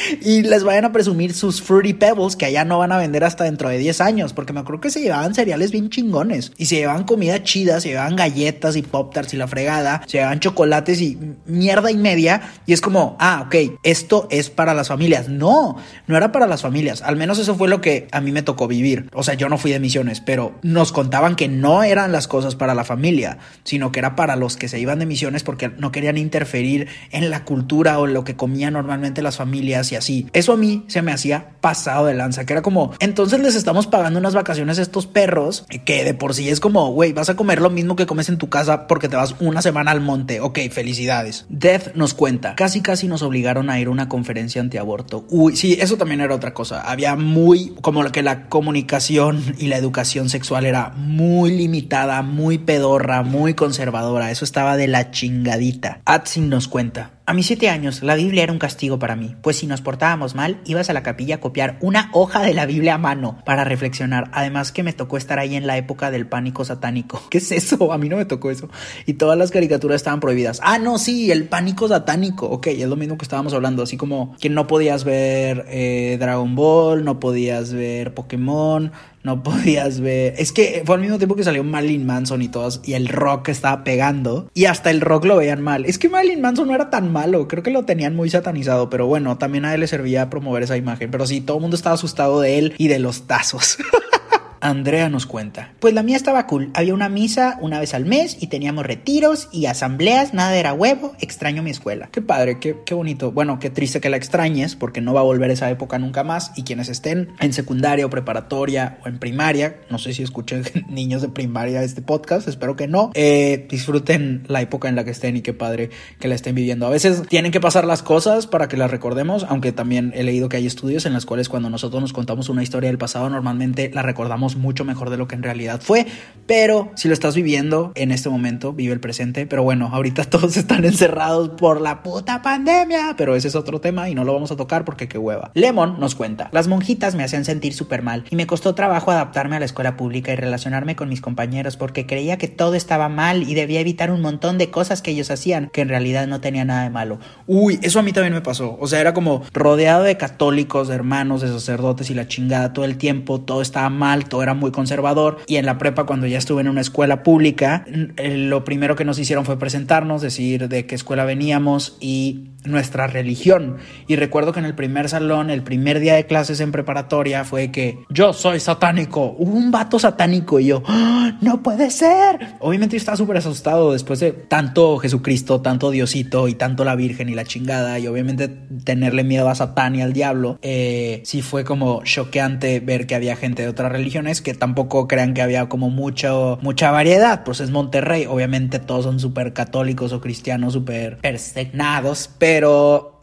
y 0.22 0.42
les 0.42 0.64
vayan 0.64 0.84
a 0.84 0.92
presumir 0.92 1.34
sus 1.34 1.62
Fruity 1.62 1.94
Pebbles 1.94 2.36
que 2.36 2.46
allá 2.46 2.64
no 2.64 2.78
van 2.78 2.92
a 2.92 2.98
vender 2.98 3.24
hasta 3.24 3.44
dentro 3.44 3.68
de 3.68 3.78
10 3.78 4.00
años, 4.00 4.32
porque 4.32 4.52
me 4.52 4.60
acuerdo 4.60 4.80
que 4.80 4.90
se 4.90 5.00
llevaban 5.00 5.34
cereales 5.34 5.70
bien 5.70 5.90
chingones 5.90 6.52
y 6.56 6.66
se 6.66 6.76
llevaban 6.76 7.04
comida 7.04 7.42
chida, 7.42 7.80
se 7.80 7.90
llevaban 7.90 8.16
galletas 8.16 8.76
y 8.76 8.82
pop 8.82 9.12
tarts 9.12 9.34
y 9.34 9.36
la 9.36 9.48
fregada, 9.48 10.02
se 10.06 10.18
llevaban 10.18 10.40
chocolates 10.40 11.00
y 11.00 11.18
mierda 11.46 11.90
y 11.90 11.96
media 11.96 12.52
y 12.66 12.72
es 12.72 12.80
como, 12.80 13.16
ah, 13.18 13.44
ok, 13.46 13.78
esto 13.82 14.28
es 14.30 14.50
para 14.50 14.74
las 14.74 14.88
familias. 14.88 15.28
No, 15.28 15.76
no 16.06 16.16
era 16.16 16.32
para 16.32 16.46
las 16.46 16.62
familias, 16.62 17.02
al 17.02 17.16
menos 17.16 17.38
eso 17.38 17.54
fue 17.54 17.68
lo 17.68 17.80
que 17.80 18.08
a 18.12 18.20
mí 18.20 18.32
me 18.32 18.42
tocó 18.42 18.68
vivir. 18.68 19.08
O 19.12 19.22
sea, 19.22 19.34
yo 19.34 19.48
no 19.48 19.58
fui 19.58 19.72
de 19.72 19.80
misiones, 19.80 20.20
pero 20.20 20.54
nos 20.62 20.92
contaban 20.92 21.36
que 21.36 21.48
no 21.48 21.82
eran 21.82 22.12
las 22.12 22.28
cosas 22.28 22.54
para 22.54 22.74
la 22.74 22.84
familia, 22.84 23.38
sino 23.64 23.92
que 23.92 23.98
era 23.98 24.16
para 24.16 24.36
los 24.36 24.56
que 24.56 24.68
se 24.68 24.78
iban 24.78 24.98
de 24.98 25.06
misiones 25.06 25.42
porque 25.42 25.68
no 25.68 25.92
querían 25.92 26.18
interferir 26.18 26.88
en 27.10 27.30
la 27.30 27.44
cultura 27.44 27.98
o 27.98 28.06
lo 28.06 28.24
que 28.24 28.36
comían 28.36 28.74
normalmente 28.74 29.22
las 29.22 29.36
familias 29.36 29.85
así. 29.94 30.26
Eso 30.32 30.52
a 30.52 30.56
mí 30.56 30.84
se 30.88 31.02
me 31.02 31.12
hacía 31.12 31.50
pasado 31.60 32.06
de 32.06 32.14
lanza, 32.14 32.44
que 32.44 32.52
era 32.52 32.62
como, 32.62 32.92
entonces 32.98 33.40
les 33.40 33.54
estamos 33.54 33.86
pagando 33.86 34.18
unas 34.18 34.34
vacaciones 34.34 34.78
a 34.78 34.82
estos 34.82 35.06
perros, 35.06 35.66
que 35.84 36.02
de 36.04 36.14
por 36.14 36.34
sí 36.34 36.48
es 36.48 36.60
como, 36.60 36.90
güey, 36.92 37.12
vas 37.12 37.28
a 37.28 37.36
comer 37.36 37.60
lo 37.60 37.70
mismo 37.70 37.94
que 37.94 38.06
comes 38.06 38.28
en 38.28 38.38
tu 38.38 38.48
casa 38.48 38.86
porque 38.86 39.08
te 39.08 39.16
vas 39.16 39.36
una 39.40 39.62
semana 39.62 39.90
al 39.90 40.00
monte. 40.00 40.40
Ok, 40.40 40.58
felicidades. 40.70 41.46
Death 41.48 41.94
nos 41.94 42.14
cuenta, 42.14 42.54
casi 42.56 42.80
casi 42.80 43.06
nos 43.06 43.22
obligaron 43.22 43.70
a 43.70 43.78
ir 43.78 43.88
a 43.88 43.90
una 43.90 44.08
conferencia 44.08 44.60
antiaborto. 44.60 45.24
Uy, 45.28 45.56
sí, 45.56 45.76
eso 45.80 45.96
también 45.96 46.20
era 46.20 46.34
otra 46.34 46.54
cosa. 46.54 46.80
Había 46.80 47.14
muy, 47.16 47.74
como 47.82 48.02
que 48.10 48.22
la 48.22 48.48
comunicación 48.48 49.54
y 49.58 49.66
la 49.66 49.76
educación 49.76 50.28
sexual 50.28 50.64
era 50.64 50.90
muy 50.96 51.50
limitada, 51.50 52.22
muy 52.22 52.58
pedorra, 52.58 53.22
muy 53.22 53.54
conservadora. 53.54 54.30
Eso 54.30 54.44
estaba 54.44 54.76
de 54.76 54.88
la 54.88 55.10
chingadita. 55.10 56.00
Atsin 56.04 56.48
nos 56.48 56.68
cuenta. 56.68 57.15
A 57.28 57.34
mis 57.34 57.46
siete 57.46 57.68
años, 57.68 58.04
la 58.04 58.14
Biblia 58.14 58.44
era 58.44 58.52
un 58.52 58.60
castigo 58.60 59.00
para 59.00 59.16
mí, 59.16 59.34
pues 59.42 59.56
si 59.56 59.66
nos 59.66 59.80
portábamos 59.80 60.36
mal, 60.36 60.60
ibas 60.64 60.90
a 60.90 60.92
la 60.92 61.02
capilla 61.02 61.34
a 61.34 61.40
copiar 61.40 61.76
una 61.80 62.08
hoja 62.12 62.40
de 62.40 62.54
la 62.54 62.66
Biblia 62.66 62.94
a 62.94 62.98
mano 62.98 63.42
para 63.44 63.64
reflexionar. 63.64 64.30
Además 64.32 64.70
que 64.70 64.84
me 64.84 64.92
tocó 64.92 65.16
estar 65.16 65.40
ahí 65.40 65.56
en 65.56 65.66
la 65.66 65.76
época 65.76 66.12
del 66.12 66.28
pánico 66.28 66.64
satánico. 66.64 67.20
¿Qué 67.30 67.38
es 67.38 67.50
eso? 67.50 67.92
A 67.92 67.98
mí 67.98 68.08
no 68.08 68.16
me 68.16 68.26
tocó 68.26 68.52
eso. 68.52 68.68
Y 69.06 69.14
todas 69.14 69.36
las 69.36 69.50
caricaturas 69.50 69.96
estaban 69.96 70.20
prohibidas. 70.20 70.60
Ah, 70.62 70.78
no, 70.78 70.98
sí, 70.98 71.32
el 71.32 71.48
pánico 71.48 71.88
satánico. 71.88 72.46
Ok, 72.46 72.68
es 72.68 72.86
lo 72.86 72.94
mismo 72.94 73.18
que 73.18 73.24
estábamos 73.24 73.52
hablando, 73.54 73.82
así 73.82 73.96
como 73.96 74.36
que 74.38 74.48
no 74.48 74.68
podías 74.68 75.02
ver 75.02 75.66
eh, 75.68 76.18
Dragon 76.20 76.54
Ball, 76.54 77.04
no 77.04 77.18
podías 77.18 77.72
ver 77.72 78.14
Pokémon, 78.14 78.92
no 79.26 79.42
podías 79.42 80.00
ver. 80.00 80.34
Es 80.38 80.52
que 80.52 80.82
fue 80.86 80.94
al 80.94 81.00
mismo 81.00 81.18
tiempo 81.18 81.34
que 81.34 81.42
salió 81.42 81.64
Marilyn 81.64 82.06
Manson 82.06 82.42
y 82.42 82.48
todos, 82.48 82.80
y 82.84 82.94
el 82.94 83.08
rock 83.08 83.48
estaba 83.48 83.82
pegando, 83.82 84.48
y 84.54 84.66
hasta 84.66 84.90
el 84.90 85.00
rock 85.00 85.24
lo 85.24 85.36
veían 85.36 85.60
mal. 85.60 85.84
Es 85.84 85.98
que 85.98 86.08
Marilyn 86.08 86.40
Manson 86.40 86.68
no 86.68 86.74
era 86.74 86.90
tan 86.90 87.12
malo, 87.12 87.48
creo 87.48 87.64
que 87.64 87.72
lo 87.72 87.84
tenían 87.84 88.14
muy 88.14 88.30
satanizado, 88.30 88.88
pero 88.88 89.06
bueno, 89.06 89.36
también 89.36 89.64
a 89.64 89.74
él 89.74 89.80
le 89.80 89.88
servía 89.88 90.30
promover 90.30 90.62
esa 90.62 90.76
imagen. 90.76 91.10
Pero 91.10 91.26
sí, 91.26 91.40
todo 91.40 91.56
el 91.56 91.60
mundo 91.60 91.76
estaba 91.76 91.96
asustado 91.96 92.40
de 92.40 92.58
él 92.58 92.74
y 92.78 92.86
de 92.86 93.00
los 93.00 93.26
tazos. 93.26 93.78
Andrea 94.60 95.08
nos 95.08 95.26
cuenta. 95.26 95.72
Pues 95.80 95.94
la 95.94 96.02
mía 96.02 96.16
estaba 96.16 96.46
cool. 96.46 96.70
Había 96.74 96.94
una 96.94 97.08
misa 97.08 97.58
una 97.60 97.80
vez 97.80 97.94
al 97.94 98.04
mes 98.04 98.36
y 98.40 98.48
teníamos 98.48 98.86
retiros 98.86 99.48
y 99.52 99.66
asambleas, 99.66 100.34
nada 100.34 100.56
era 100.56 100.72
huevo. 100.72 101.14
Extraño 101.20 101.62
mi 101.62 101.70
escuela. 101.70 102.08
Qué 102.12 102.22
padre, 102.22 102.58
qué, 102.58 102.76
qué 102.84 102.94
bonito. 102.94 103.32
Bueno, 103.32 103.58
qué 103.58 103.70
triste 103.70 104.00
que 104.00 104.10
la 104.10 104.16
extrañes 104.16 104.76
porque 104.76 105.00
no 105.00 105.14
va 105.14 105.20
a 105.20 105.24
volver 105.24 105.50
esa 105.50 105.70
época 105.70 105.98
nunca 105.98 106.24
más. 106.24 106.52
Y 106.56 106.62
quienes 106.62 106.88
estén 106.88 107.28
en 107.40 107.52
secundaria 107.52 108.06
o 108.06 108.10
preparatoria 108.10 108.98
o 109.04 109.08
en 109.08 109.18
primaria, 109.18 109.76
no 109.90 109.98
sé 109.98 110.12
si 110.12 110.22
escuchen 110.22 110.64
niños 110.88 111.22
de 111.22 111.28
primaria 111.28 111.82
este 111.82 112.02
podcast, 112.02 112.48
espero 112.48 112.76
que 112.76 112.88
no, 112.88 113.10
eh, 113.14 113.66
disfruten 113.68 114.44
la 114.48 114.62
época 114.62 114.88
en 114.88 114.96
la 114.96 115.04
que 115.04 115.10
estén 115.10 115.36
y 115.36 115.42
qué 115.42 115.52
padre 115.52 115.90
que 116.18 116.28
la 116.28 116.34
estén 116.34 116.54
viviendo. 116.54 116.86
A 116.86 116.90
veces 116.90 117.22
tienen 117.28 117.52
que 117.52 117.60
pasar 117.60 117.84
las 117.84 118.02
cosas 118.02 118.46
para 118.46 118.68
que 118.68 118.76
las 118.76 118.90
recordemos, 118.90 119.46
aunque 119.48 119.72
también 119.72 120.12
he 120.14 120.22
leído 120.22 120.48
que 120.48 120.56
hay 120.56 120.66
estudios 120.66 121.06
en 121.06 121.12
los 121.12 121.26
cuales 121.26 121.48
cuando 121.48 121.70
nosotros 121.70 122.00
nos 122.00 122.12
contamos 122.12 122.48
una 122.48 122.62
historia 122.62 122.88
del 122.88 122.98
pasado 122.98 123.28
normalmente 123.30 123.90
la 123.92 124.02
recordamos 124.02 124.45
mucho 124.54 124.84
mejor 124.84 125.10
de 125.10 125.16
lo 125.16 125.26
que 125.26 125.34
en 125.34 125.42
realidad 125.42 125.80
fue. 125.82 126.06
Pero 126.46 126.92
si 126.94 127.08
lo 127.08 127.14
estás 127.14 127.34
viviendo 127.34 127.90
en 127.96 128.12
este 128.12 128.28
momento, 128.28 128.72
vive 128.72 128.92
el 128.92 129.00
presente. 129.00 129.46
Pero 129.46 129.64
bueno, 129.64 129.90
ahorita 129.92 130.24
todos 130.30 130.56
están 130.56 130.84
encerrados 130.84 131.48
por 131.48 131.80
la 131.80 132.04
puta 132.04 132.42
pandemia. 132.42 133.14
Pero 133.16 133.34
ese 133.34 133.48
es 133.48 133.56
otro 133.56 133.80
tema 133.80 134.08
y 134.08 134.14
no 134.14 134.22
lo 134.22 134.32
vamos 134.32 134.52
a 134.52 134.56
tocar 134.56 134.84
porque 134.84 135.08
qué 135.08 135.18
hueva. 135.18 135.50
Lemon 135.54 135.98
nos 135.98 136.14
cuenta. 136.14 136.48
Las 136.52 136.68
monjitas 136.68 137.16
me 137.16 137.24
hacían 137.24 137.44
sentir 137.44 137.74
súper 137.74 138.02
mal 138.02 138.24
y 138.30 138.36
me 138.36 138.46
costó 138.46 138.76
trabajo 138.76 139.10
adaptarme 139.10 139.56
a 139.56 139.58
la 139.58 139.64
escuela 139.64 139.96
pública 139.96 140.32
y 140.32 140.36
relacionarme 140.36 140.94
con 140.94 141.08
mis 141.08 141.20
compañeros 141.20 141.76
porque 141.76 142.06
creía 142.06 142.38
que 142.38 142.48
todo 142.48 142.74
estaba 142.74 143.08
mal 143.08 143.42
y 143.42 143.54
debía 143.54 143.80
evitar 143.80 144.10
un 144.10 144.20
montón 144.20 144.58
de 144.58 144.70
cosas 144.70 145.02
que 145.02 145.10
ellos 145.10 145.30
hacían 145.30 145.70
que 145.72 145.80
en 145.80 145.88
realidad 145.88 146.26
no 146.26 146.40
tenía 146.40 146.64
nada 146.64 146.84
de 146.84 146.90
malo. 146.90 147.18
Uy, 147.46 147.78
eso 147.82 147.98
a 147.98 148.02
mí 148.02 148.12
también 148.12 148.34
me 148.34 148.40
pasó. 148.40 148.76
O 148.80 148.86
sea, 148.86 149.00
era 149.00 149.14
como 149.14 149.42
rodeado 149.52 150.02
de 150.02 150.16
católicos, 150.16 150.88
de 150.88 150.94
hermanos, 150.94 151.40
de 151.40 151.48
sacerdotes 151.48 152.10
y 152.10 152.14
la 152.14 152.28
chingada 152.28 152.72
todo 152.72 152.84
el 152.84 152.98
tiempo. 152.98 153.40
Todo 153.40 153.62
estaba 153.62 153.90
mal, 153.90 154.28
todo 154.28 154.35
era 154.42 154.54
muy 154.54 154.70
conservador 154.70 155.38
y 155.46 155.56
en 155.56 155.66
la 155.66 155.78
prepa 155.78 156.04
cuando 156.04 156.26
ya 156.26 156.38
estuve 156.38 156.60
en 156.62 156.68
una 156.68 156.80
escuela 156.80 157.22
pública, 157.22 157.84
eh, 158.16 158.36
lo 158.36 158.64
primero 158.64 158.96
que 158.96 159.04
nos 159.04 159.18
hicieron 159.18 159.44
fue 159.44 159.58
presentarnos, 159.58 160.22
decir 160.22 160.68
de 160.68 160.86
qué 160.86 160.94
escuela 160.94 161.24
veníamos 161.24 161.96
y 162.00 162.50
nuestra 162.66 163.06
religión. 163.06 163.76
Y 164.06 164.16
recuerdo 164.16 164.52
que 164.52 164.60
en 164.60 164.66
el 164.66 164.74
primer 164.74 165.08
salón, 165.08 165.50
el 165.50 165.62
primer 165.62 166.00
día 166.00 166.14
de 166.14 166.26
clases 166.26 166.60
en 166.60 166.72
preparatoria 166.72 167.44
fue 167.44 167.70
que 167.70 167.98
yo 168.08 168.32
soy 168.32 168.60
satánico. 168.60 169.34
Hubo 169.38 169.56
un 169.56 169.70
vato 169.70 169.98
satánico 169.98 170.60
y 170.60 170.66
yo, 170.66 170.82
¡Ah, 170.86 171.38
no 171.40 171.62
puede 171.62 171.90
ser. 171.90 172.56
Obviamente 172.60 172.96
yo 172.96 172.98
estaba 172.98 173.16
súper 173.16 173.36
asustado 173.38 173.92
después 173.92 174.20
de 174.20 174.32
tanto 174.32 174.98
Jesucristo, 174.98 175.60
tanto 175.60 175.90
Diosito 175.90 176.48
y 176.48 176.54
tanto 176.54 176.84
la 176.84 176.94
Virgen 176.94 177.28
y 177.28 177.34
la 177.34 177.44
chingada 177.44 177.98
y 177.98 178.06
obviamente 178.06 178.48
tenerle 178.48 179.24
miedo 179.24 179.48
a 179.48 179.54
Satán 179.54 179.94
y 179.96 180.02
al 180.02 180.12
diablo. 180.12 180.58
Eh, 180.62 181.22
sí 181.24 181.42
fue 181.42 181.64
como 181.64 182.02
choqueante 182.04 182.80
ver 182.80 183.06
que 183.06 183.14
había 183.14 183.36
gente 183.36 183.62
de 183.62 183.68
otras 183.68 183.92
religiones 183.92 184.42
que 184.42 184.54
tampoco 184.54 185.08
crean 185.08 185.34
que 185.34 185.42
había 185.42 185.68
como 185.68 185.90
mucho, 185.90 186.58
mucha 186.62 186.90
variedad. 186.90 187.44
Pues 187.44 187.60
es 187.60 187.70
Monterrey, 187.70 188.26
obviamente 188.26 188.78
todos 188.78 189.04
son 189.04 189.20
súper 189.20 189.52
católicos 189.52 190.12
o 190.12 190.20
cristianos, 190.20 190.72
súper 190.72 191.18
persignados, 191.18 192.30
pero 192.38 192.55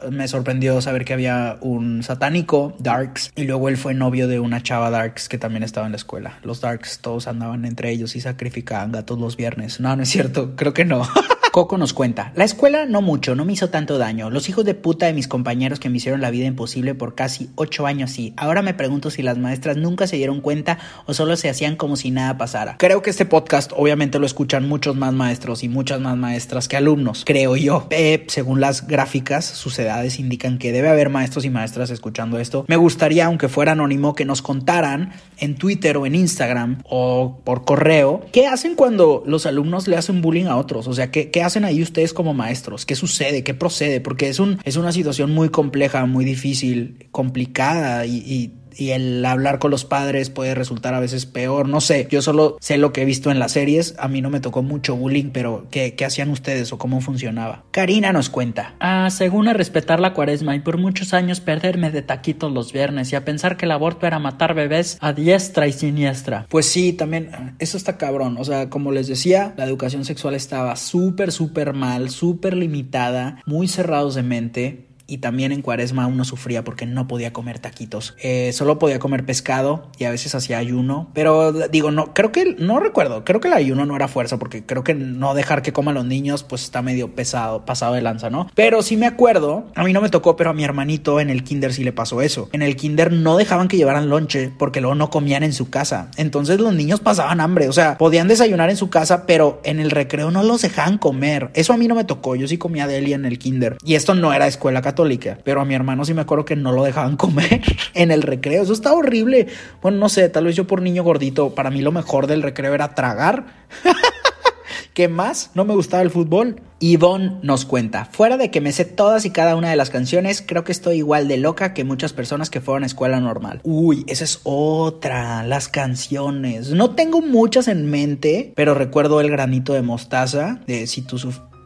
me 0.09 0.27
sorprendió 0.27 0.81
saber 0.81 1.05
que 1.05 1.13
había 1.13 1.57
un 1.61 2.03
satánico, 2.03 2.75
Darks, 2.79 3.31
y 3.35 3.43
luego 3.43 3.69
él 3.69 3.77
fue 3.77 3.93
novio 3.93 4.27
de 4.27 4.39
una 4.39 4.61
chava 4.61 4.89
Darks 4.89 5.29
que 5.29 5.37
también 5.37 5.63
estaba 5.63 5.85
en 5.85 5.91
la 5.91 5.97
escuela. 5.97 6.39
Los 6.43 6.61
Darks 6.61 6.99
todos 6.99 7.27
andaban 7.27 7.65
entre 7.65 7.91
ellos 7.91 8.15
y 8.15 8.21
sacrificaban 8.21 8.91
gatos 8.91 9.19
los 9.19 9.37
viernes. 9.37 9.79
No, 9.79 9.95
no 9.95 10.03
es 10.03 10.09
cierto, 10.09 10.55
creo 10.55 10.73
que 10.73 10.85
no. 10.85 11.07
Coco 11.53 11.77
nos 11.77 11.93
cuenta, 11.93 12.33
la 12.35 12.45
escuela 12.45 12.87
no 12.87 13.03
mucho, 13.03 13.35
no 13.35 13.45
me 13.45 13.53
hizo 13.53 13.69
tanto 13.69 13.99
daño. 13.99 14.31
Los 14.31 14.49
hijos 14.49 14.65
de 14.65 14.73
puta 14.73 15.05
de 15.05 15.13
mis 15.13 15.27
compañeros 15.27 15.79
que 15.79 15.87
me 15.87 15.97
hicieron 15.97 16.19
la 16.19 16.31
vida 16.31 16.47
imposible 16.47 16.95
por 16.95 17.13
casi 17.13 17.51
ocho 17.53 17.85
años 17.85 18.09
sí. 18.09 18.33
Ahora 18.37 18.63
me 18.63 18.73
pregunto 18.73 19.11
si 19.11 19.21
las 19.21 19.37
maestras 19.37 19.77
nunca 19.77 20.07
se 20.07 20.15
dieron 20.15 20.41
cuenta 20.41 20.79
o 21.05 21.13
solo 21.13 21.35
se 21.35 21.51
hacían 21.51 21.75
como 21.75 21.95
si 21.95 22.09
nada 22.09 22.39
pasara. 22.39 22.77
Creo 22.79 23.03
que 23.03 23.11
este 23.11 23.27
podcast 23.27 23.71
obviamente 23.75 24.17
lo 24.17 24.25
escuchan 24.25 24.67
muchos 24.67 24.95
más 24.95 25.13
maestros 25.13 25.63
y 25.63 25.69
muchas 25.69 25.99
más 26.01 26.17
maestras 26.17 26.67
que 26.67 26.75
alumnos, 26.75 27.21
creo 27.23 27.55
yo. 27.55 27.85
Eh, 27.91 28.25
según 28.29 28.59
las 28.59 28.87
gráficas, 28.87 29.45
sus 29.45 29.77
edades 29.77 30.17
indican 30.17 30.57
que 30.57 30.71
debe 30.71 30.89
haber 30.89 31.09
maestros 31.09 31.45
y 31.45 31.51
maestras 31.51 31.91
escuchando 31.91 32.39
esto. 32.39 32.65
Me 32.67 32.77
gustaría, 32.77 33.27
aunque 33.27 33.47
fuera 33.47 33.73
anónimo, 33.73 34.15
que 34.15 34.25
nos 34.25 34.41
contaran 34.41 35.13
en 35.37 35.53
Twitter 35.53 35.97
o 35.97 36.07
en 36.07 36.15
Instagram 36.15 36.81
o 36.89 37.41
por 37.43 37.63
correo 37.63 38.21
qué 38.31 38.47
hacen 38.47 38.73
cuando 38.73 39.21
los 39.27 39.45
alumnos 39.45 39.87
le 39.87 39.97
hacen 39.97 40.23
bullying 40.23 40.45
a 40.45 40.55
otros. 40.55 40.87
O 40.87 40.93
sea, 40.93 41.11
qué, 41.11 41.29
qué 41.29 41.42
hacen 41.43 41.65
ahí 41.65 41.81
ustedes 41.81 42.13
como 42.13 42.33
maestros? 42.33 42.85
¿Qué 42.85 42.95
sucede? 42.95 43.43
¿Qué 43.43 43.53
procede? 43.53 44.01
Porque 44.01 44.29
es, 44.29 44.39
un, 44.39 44.59
es 44.63 44.75
una 44.75 44.91
situación 44.91 45.31
muy 45.31 45.49
compleja, 45.49 46.05
muy 46.05 46.25
difícil, 46.25 47.07
complicada 47.11 48.05
y, 48.05 48.17
y 48.17 48.53
y 48.77 48.91
el 48.91 49.23
hablar 49.25 49.59
con 49.59 49.71
los 49.71 49.85
padres 49.85 50.29
puede 50.29 50.55
resultar 50.55 50.93
a 50.93 50.99
veces 50.99 51.25
peor, 51.25 51.67
no 51.67 51.81
sé, 51.81 52.07
yo 52.09 52.21
solo 52.21 52.57
sé 52.59 52.77
lo 52.77 52.93
que 52.93 53.01
he 53.01 53.05
visto 53.05 53.31
en 53.31 53.39
las 53.39 53.53
series, 53.53 53.95
a 53.97 54.07
mí 54.07 54.21
no 54.21 54.29
me 54.29 54.39
tocó 54.39 54.63
mucho 54.63 54.95
bullying, 54.95 55.31
pero 55.31 55.67
¿qué, 55.71 55.95
qué 55.95 56.05
hacían 56.05 56.29
ustedes 56.29 56.71
o 56.73 56.77
cómo 56.77 57.01
funcionaba? 57.01 57.63
Karina 57.71 58.13
nos 58.13 58.29
cuenta. 58.29 58.75
Ah, 58.79 59.09
según 59.09 59.47
a 59.47 59.53
respetar 59.53 59.99
la 59.99 60.13
cuaresma 60.13 60.55
y 60.55 60.59
por 60.59 60.77
muchos 60.77 61.13
años 61.13 61.39
perderme 61.39 61.91
de 61.91 62.01
taquitos 62.01 62.51
los 62.51 62.73
viernes 62.73 63.11
y 63.11 63.15
a 63.15 63.25
pensar 63.25 63.57
que 63.57 63.65
el 63.65 63.71
aborto 63.71 64.07
era 64.07 64.19
matar 64.19 64.53
bebés 64.53 64.97
a 65.01 65.13
diestra 65.13 65.67
y 65.67 65.73
siniestra. 65.73 66.45
Pues 66.49 66.65
sí, 66.67 66.93
también 66.93 67.55
eso 67.59 67.77
está 67.77 67.97
cabrón, 67.97 68.37
o 68.39 68.43
sea, 68.43 68.69
como 68.69 68.91
les 68.91 69.07
decía, 69.07 69.53
la 69.57 69.65
educación 69.65 70.05
sexual 70.05 70.35
estaba 70.35 70.75
súper, 70.75 71.31
súper 71.31 71.73
mal, 71.73 72.09
súper 72.09 72.55
limitada, 72.55 73.41
muy 73.45 73.67
cerrados 73.67 74.15
de 74.15 74.23
mente 74.23 74.92
y 75.07 75.17
también 75.17 75.51
en 75.51 75.61
cuaresma 75.61 76.07
uno 76.07 76.23
sufría 76.23 76.63
porque 76.63 76.85
no 76.85 77.07
podía 77.07 77.33
comer 77.33 77.59
taquitos. 77.59 78.15
Eh, 78.21 78.51
solo 78.53 78.79
podía 78.79 78.99
comer 78.99 79.25
pescado 79.25 79.89
y 79.97 80.05
a 80.05 80.11
veces 80.11 80.33
hacía 80.35 80.57
ayuno. 80.57 81.09
Pero 81.13 81.51
digo, 81.51 81.91
no, 81.91 82.13
creo 82.13 82.31
que, 82.31 82.55
no 82.57 82.79
recuerdo, 82.79 83.25
creo 83.25 83.39
que 83.39 83.49
el 83.49 83.53
ayuno 83.53 83.85
no 83.85 83.95
era 83.95 84.07
fuerza 84.07 84.39
porque 84.39 84.65
creo 84.65 84.83
que 84.83 84.93
no 84.93 85.33
dejar 85.33 85.61
que 85.61 85.73
coman 85.73 85.95
los 85.95 86.05
niños 86.05 86.43
pues 86.43 86.63
está 86.63 86.81
medio 86.81 87.13
pesado, 87.13 87.65
pasado 87.65 87.95
de 87.95 88.01
lanza, 88.01 88.29
¿no? 88.29 88.49
Pero 88.55 88.81
sí 88.81 88.97
me 88.97 89.05
acuerdo, 89.05 89.65
a 89.75 89.83
mí 89.83 89.93
no 89.93 90.01
me 90.01 90.09
tocó, 90.09 90.35
pero 90.35 90.49
a 90.49 90.53
mi 90.53 90.63
hermanito 90.63 91.19
en 91.19 91.29
el 91.29 91.43
kinder 91.43 91.73
sí 91.73 91.83
le 91.83 91.91
pasó 91.91 92.21
eso. 92.21 92.49
En 92.53 92.61
el 92.61 92.75
kinder 92.75 93.11
no 93.11 93.37
dejaban 93.37 93.67
que 93.67 93.77
llevaran 93.77 94.09
lonche 94.09 94.51
porque 94.57 94.81
luego 94.81 94.95
no 94.95 95.09
comían 95.09 95.43
en 95.43 95.53
su 95.53 95.69
casa. 95.69 96.11
Entonces 96.15 96.59
los 96.59 96.73
niños 96.73 97.01
pasaban 97.01 97.41
hambre, 97.41 97.67
o 97.67 97.73
sea, 97.73 97.97
podían 97.97 98.27
desayunar 98.27 98.69
en 98.69 98.77
su 98.77 98.89
casa, 98.89 99.25
pero 99.25 99.61
en 99.65 99.79
el 99.79 99.91
recreo 99.91 100.31
no 100.31 100.43
los 100.43 100.61
dejaban 100.61 100.97
comer. 100.97 101.49
Eso 101.53 101.73
a 101.73 101.77
mí 101.77 101.87
no 101.87 101.95
me 101.95 102.05
tocó, 102.05 102.35
yo 102.35 102.47
sí 102.47 102.57
comía 102.57 102.87
deli 102.87 103.13
en 103.13 103.25
el 103.25 103.37
kinder. 103.37 103.77
Y 103.83 103.95
esto 103.95 104.15
no 104.15 104.33
era 104.33 104.47
escuela 104.47 104.81
católica 104.81 104.92
católica, 104.93 105.39
pero 105.43 105.59
a 105.59 105.65
mi 105.65 105.73
hermano 105.73 106.05
sí 106.05 106.13
me 106.13 106.21
acuerdo 106.21 106.45
que 106.45 106.55
no 106.55 106.71
lo 106.71 106.83
dejaban 106.83 107.17
comer 107.17 107.61
en 107.93 108.11
el 108.11 108.21
recreo. 108.21 108.61
Eso 108.61 108.73
está 108.73 108.93
horrible. 108.93 109.47
Bueno, 109.81 109.97
no 109.97 110.09
sé, 110.09 110.29
tal 110.29 110.45
vez 110.45 110.55
yo 110.55 110.67
por 110.67 110.81
niño 110.81 111.03
gordito, 111.03 111.55
para 111.55 111.71
mí 111.71 111.81
lo 111.81 111.91
mejor 111.91 112.27
del 112.27 112.43
recreo 112.43 112.73
era 112.73 112.93
tragar. 112.93 113.45
¿Qué 114.93 115.07
más? 115.07 115.49
No 115.55 115.65
me 115.65 115.73
gustaba 115.73 116.03
el 116.03 116.11
fútbol. 116.11 116.61
Yvonne 116.79 117.39
nos 117.41 117.65
cuenta, 117.65 118.05
fuera 118.05 118.37
de 118.37 118.51
que 118.51 118.61
me 118.61 118.71
sé 118.71 118.85
todas 118.85 119.25
y 119.25 119.31
cada 119.31 119.55
una 119.55 119.71
de 119.71 119.75
las 119.75 119.89
canciones, 119.89 120.43
creo 120.45 120.63
que 120.63 120.71
estoy 120.71 120.97
igual 120.97 121.27
de 121.27 121.37
loca 121.37 121.73
que 121.73 121.83
muchas 121.83 122.13
personas 122.13 122.51
que 122.51 122.61
fueron 122.61 122.83
a 122.83 122.85
escuela 122.85 123.19
normal. 123.19 123.59
Uy, 123.63 124.03
esa 124.07 124.23
es 124.23 124.41
otra, 124.43 125.43
las 125.43 125.67
canciones. 125.67 126.69
No 126.69 126.93
tengo 126.93 127.21
muchas 127.21 127.67
en 127.69 127.89
mente, 127.89 128.53
pero 128.55 128.75
recuerdo 128.75 129.19
el 129.19 129.31
granito 129.31 129.73
de 129.73 129.81
mostaza, 129.81 130.59
de 130.67 130.85
si 130.85 131.01
tú 131.01 131.17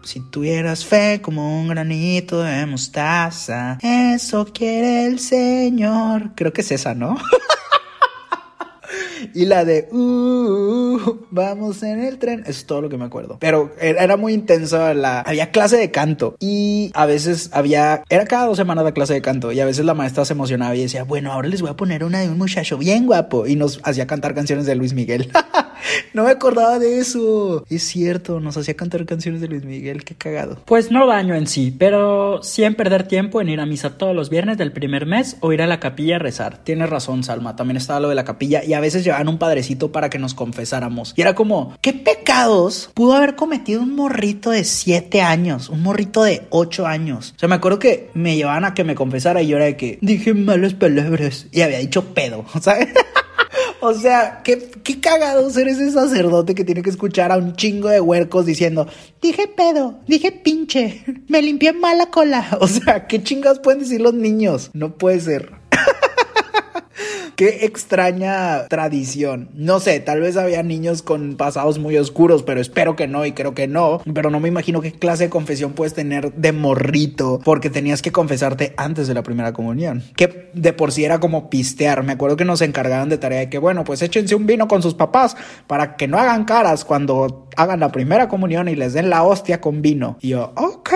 si 0.07 0.21
tuvieras 0.21 0.85
fe 0.85 1.19
como 1.21 1.59
un 1.59 1.67
granito 1.67 2.41
de 2.41 2.65
mostaza, 2.65 3.77
eso 3.81 4.47
quiere 4.53 5.05
el 5.05 5.19
Señor. 5.19 6.31
Creo 6.33 6.53
que 6.53 6.61
es 6.61 6.71
esa, 6.71 6.95
¿no? 6.95 7.17
y 9.33 9.45
la 9.45 9.65
de 9.65 9.89
uh, 9.91 10.97
vamos 11.29 11.83
en 11.83 12.01
el 12.01 12.19
tren. 12.19 12.41
Es 12.47 12.65
todo 12.65 12.83
lo 12.83 12.89
que 12.89 12.97
me 12.97 13.03
acuerdo. 13.03 13.35
Pero 13.41 13.75
era 13.81 14.15
muy 14.15 14.33
intenso 14.33 14.93
la. 14.93 15.19
Había 15.19 15.51
clase 15.51 15.75
de 15.75 15.91
canto 15.91 16.37
y 16.39 16.89
a 16.93 17.05
veces 17.05 17.49
había. 17.51 18.01
Era 18.07 18.23
cada 18.23 18.45
dos 18.45 18.55
semanas 18.55 18.85
la 18.85 18.93
clase 18.93 19.13
de 19.13 19.21
canto 19.21 19.51
y 19.51 19.59
a 19.59 19.65
veces 19.65 19.83
la 19.83 19.93
maestra 19.93 20.23
se 20.23 20.31
emocionaba 20.31 20.73
y 20.73 20.83
decía, 20.83 21.03
bueno, 21.03 21.33
ahora 21.33 21.49
les 21.49 21.61
voy 21.61 21.71
a 21.71 21.75
poner 21.75 22.05
una 22.05 22.21
de 22.21 22.29
un 22.29 22.37
muchacho 22.37 22.77
bien 22.77 23.07
guapo 23.07 23.45
y 23.45 23.57
nos 23.57 23.81
hacía 23.83 24.07
cantar 24.07 24.33
canciones 24.33 24.65
de 24.65 24.75
Luis 24.75 24.93
Miguel. 24.93 25.29
no 26.13 26.23
me 26.23 26.31
acordaba 26.31 26.79
de 26.79 26.99
eso. 26.99 27.65
Es 27.69 27.83
cierto, 27.83 28.39
nos 28.39 28.57
hacía 28.57 28.75
cantar 28.75 29.05
canciones 29.05 29.41
de 29.41 29.47
Luis 29.47 29.63
Miguel. 29.63 30.03
Qué 30.03 30.15
cagado. 30.15 30.59
Pues 30.65 30.91
no 30.91 31.07
daño 31.07 31.35
en 31.35 31.47
sí, 31.47 31.75
pero 31.77 32.41
sí 32.43 32.63
en 32.63 32.75
perder 32.75 33.07
tiempo 33.07 33.41
en 33.41 33.49
ir 33.49 33.59
a 33.59 33.65
misa 33.65 33.97
todos 33.97 34.15
los 34.15 34.29
viernes 34.29 34.57
del 34.57 34.71
primer 34.71 35.05
mes 35.05 35.37
o 35.39 35.53
ir 35.53 35.61
a 35.61 35.67
la 35.67 35.79
capilla 35.79 36.17
a 36.17 36.19
rezar. 36.19 36.63
Tienes 36.63 36.89
razón, 36.89 37.23
Salma. 37.23 37.55
También 37.55 37.77
estaba 37.77 37.99
lo 37.99 38.09
de 38.09 38.15
la 38.15 38.25
capilla 38.25 38.63
y 38.63 38.73
a 38.73 38.79
veces 38.79 39.03
llevaban 39.03 39.29
un 39.29 39.37
padrecito 39.37 39.91
para 39.91 40.09
que 40.09 40.19
nos 40.19 40.33
confesáramos. 40.33 41.13
Y 41.15 41.21
era 41.21 41.35
como, 41.35 41.75
¿qué 41.81 41.93
pecados 41.93 42.89
pudo 42.93 43.13
haber 43.13 43.35
cometido 43.35 43.81
un 43.81 43.95
morrito 43.95 44.51
de 44.51 44.63
7 44.63 45.21
años? 45.21 45.69
Un 45.69 45.83
morrito 45.83 46.23
de 46.23 46.47
8 46.49 46.87
años. 46.87 47.33
O 47.35 47.39
sea, 47.39 47.49
me 47.49 47.55
acuerdo 47.55 47.79
que 47.79 48.09
me 48.13 48.35
llevaban 48.35 48.65
a 48.65 48.73
que 48.73 48.83
me 48.83 48.95
confesara 48.95 49.41
y 49.41 49.47
yo 49.47 49.57
era 49.57 49.65
de 49.65 49.77
que 49.77 49.99
dije 50.01 50.33
malas 50.33 50.73
palabras 50.73 51.47
y 51.51 51.61
había 51.61 51.79
dicho 51.79 52.13
pedo, 52.13 52.45
¿sabes? 52.61 52.89
O 53.79 53.93
sea, 53.93 54.41
qué, 54.43 54.71
qué 54.83 54.99
cagado 54.99 55.49
ser 55.51 55.67
ese 55.67 55.91
sacerdote 55.91 56.55
que 56.55 56.63
tiene 56.63 56.81
que 56.81 56.89
escuchar 56.89 57.31
a 57.31 57.37
un 57.37 57.55
chingo 57.55 57.89
de 57.89 58.01
huercos 58.01 58.45
diciendo, 58.45 58.87
dije 59.21 59.47
pedo, 59.47 59.99
dije 60.07 60.31
pinche, 60.31 61.03
me 61.27 61.41
limpié 61.41 61.73
mal 61.73 61.97
la 61.97 62.07
cola. 62.07 62.45
O 62.59 62.67
sea, 62.67 63.05
¿qué 63.07 63.21
chingados 63.21 63.59
pueden 63.59 63.81
decir 63.81 64.01
los 64.01 64.13
niños? 64.13 64.71
No 64.73 64.97
puede 64.97 65.19
ser. 65.19 65.51
Qué 67.37 67.65
extraña 67.67 68.67
tradición. 68.67 69.49
No 69.53 69.79
sé, 69.79 69.99
tal 69.99 70.21
vez 70.21 70.37
había 70.37 70.63
niños 70.63 71.03
con 71.03 71.35
pasados 71.35 71.77
muy 71.77 71.95
oscuros, 71.95 72.41
pero 72.41 72.59
espero 72.59 72.95
que 72.95 73.05
no 73.05 73.27
y 73.27 73.33
creo 73.33 73.53
que 73.53 73.67
no. 73.67 74.01
Pero 74.11 74.31
no 74.31 74.39
me 74.39 74.47
imagino 74.47 74.81
qué 74.81 74.91
clase 74.91 75.25
de 75.25 75.29
confesión 75.29 75.73
puedes 75.73 75.93
tener 75.93 76.33
de 76.33 76.51
morrito 76.51 77.39
porque 77.45 77.69
tenías 77.69 78.01
que 78.01 78.11
confesarte 78.11 78.73
antes 78.75 79.07
de 79.07 79.13
la 79.13 79.21
primera 79.21 79.53
comunión. 79.53 80.01
Que 80.15 80.49
de 80.55 80.73
por 80.73 80.91
sí 80.91 81.05
era 81.05 81.19
como 81.19 81.47
pistear. 81.51 82.01
Me 82.01 82.13
acuerdo 82.13 82.37
que 82.37 82.43
nos 82.43 82.63
encargaban 82.63 83.07
de 83.07 83.19
tarea 83.19 83.41
de 83.41 83.49
que, 83.51 83.59
bueno, 83.59 83.83
pues 83.83 84.01
échense 84.01 84.33
un 84.33 84.47
vino 84.47 84.67
con 84.67 84.81
sus 84.81 84.95
papás 84.95 85.37
para 85.67 85.95
que 85.95 86.07
no 86.07 86.17
hagan 86.17 86.43
caras 86.43 86.85
cuando 86.85 87.47
hagan 87.55 87.79
la 87.79 87.91
primera 87.91 88.27
comunión 88.29 88.67
y 88.67 88.75
les 88.75 88.93
den 88.93 89.11
la 89.11 89.21
hostia 89.21 89.61
con 89.61 89.83
vino. 89.83 90.17
Y 90.21 90.29
yo, 90.29 90.53
ok, 90.55 90.89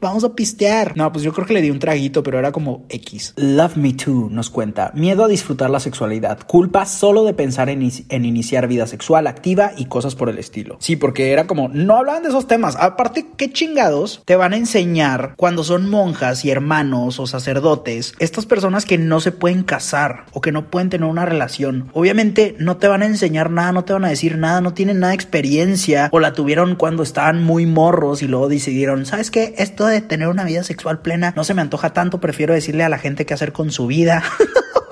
vamos 0.00 0.24
a 0.24 0.34
pistear. 0.34 0.96
No, 0.96 1.12
pues 1.12 1.22
yo 1.22 1.34
creo 1.34 1.46
que 1.46 1.52
le 1.52 1.60
di 1.60 1.70
un 1.70 1.80
traguito, 1.80 2.22
pero 2.22 2.38
era 2.38 2.50
como 2.50 2.86
X. 2.88 3.34
Love 3.36 3.76
Me 3.76 3.92
Too 3.92 4.30
nos 4.30 4.48
cuenta. 4.48 4.90
Miedo 4.94 5.22
a 5.22 5.28
disfrutar 5.28 5.65
la 5.68 5.80
sexualidad, 5.80 6.40
culpa 6.46 6.86
solo 6.86 7.24
de 7.24 7.34
pensar 7.34 7.68
en, 7.68 7.90
en, 8.08 8.24
iniciar 8.24 8.68
vida 8.68 8.86
sexual 8.86 9.26
activa 9.26 9.72
y 9.76 9.86
cosas 9.86 10.14
por 10.14 10.28
el 10.28 10.38
estilo. 10.38 10.76
Sí, 10.80 10.96
porque 10.96 11.32
era 11.32 11.46
como, 11.46 11.68
no 11.68 11.96
hablaban 11.96 12.22
de 12.22 12.30
esos 12.30 12.46
temas. 12.46 12.76
Aparte, 12.76 13.26
¿qué 13.36 13.52
chingados 13.52 14.22
te 14.24 14.36
van 14.36 14.52
a 14.52 14.56
enseñar 14.56 15.34
cuando 15.36 15.64
son 15.64 15.88
monjas 15.88 16.44
y 16.44 16.50
hermanos 16.50 17.20
o 17.20 17.26
sacerdotes? 17.26 18.14
Estas 18.18 18.46
personas 18.46 18.84
que 18.84 18.98
no 18.98 19.20
se 19.20 19.32
pueden 19.32 19.62
casar 19.62 20.26
o 20.32 20.40
que 20.40 20.52
no 20.52 20.70
pueden 20.70 20.90
tener 20.90 21.08
una 21.08 21.24
relación. 21.24 21.90
Obviamente 21.92 22.56
no 22.58 22.76
te 22.76 22.88
van 22.88 23.02
a 23.02 23.06
enseñar 23.06 23.50
nada, 23.50 23.72
no 23.72 23.84
te 23.84 23.92
van 23.92 24.04
a 24.04 24.08
decir 24.08 24.38
nada, 24.38 24.60
no 24.60 24.74
tienen 24.74 25.00
nada 25.00 25.10
de 25.10 25.16
experiencia 25.16 26.08
o 26.12 26.20
la 26.20 26.32
tuvieron 26.32 26.76
cuando 26.76 27.02
estaban 27.02 27.42
muy 27.42 27.66
morros 27.66 28.22
y 28.22 28.28
luego 28.28 28.48
decidieron, 28.48 29.06
¿sabes 29.06 29.30
qué? 29.30 29.54
Esto 29.58 29.86
de 29.86 30.00
tener 30.00 30.28
una 30.28 30.44
vida 30.44 30.62
sexual 30.62 31.00
plena 31.00 31.32
no 31.36 31.44
se 31.44 31.54
me 31.54 31.62
antoja 31.62 31.92
tanto, 31.92 32.20
prefiero 32.20 32.54
decirle 32.54 32.84
a 32.84 32.88
la 32.88 32.98
gente 32.98 33.26
qué 33.26 33.34
hacer 33.34 33.52
con 33.52 33.70
su 33.70 33.86
vida. 33.86 34.22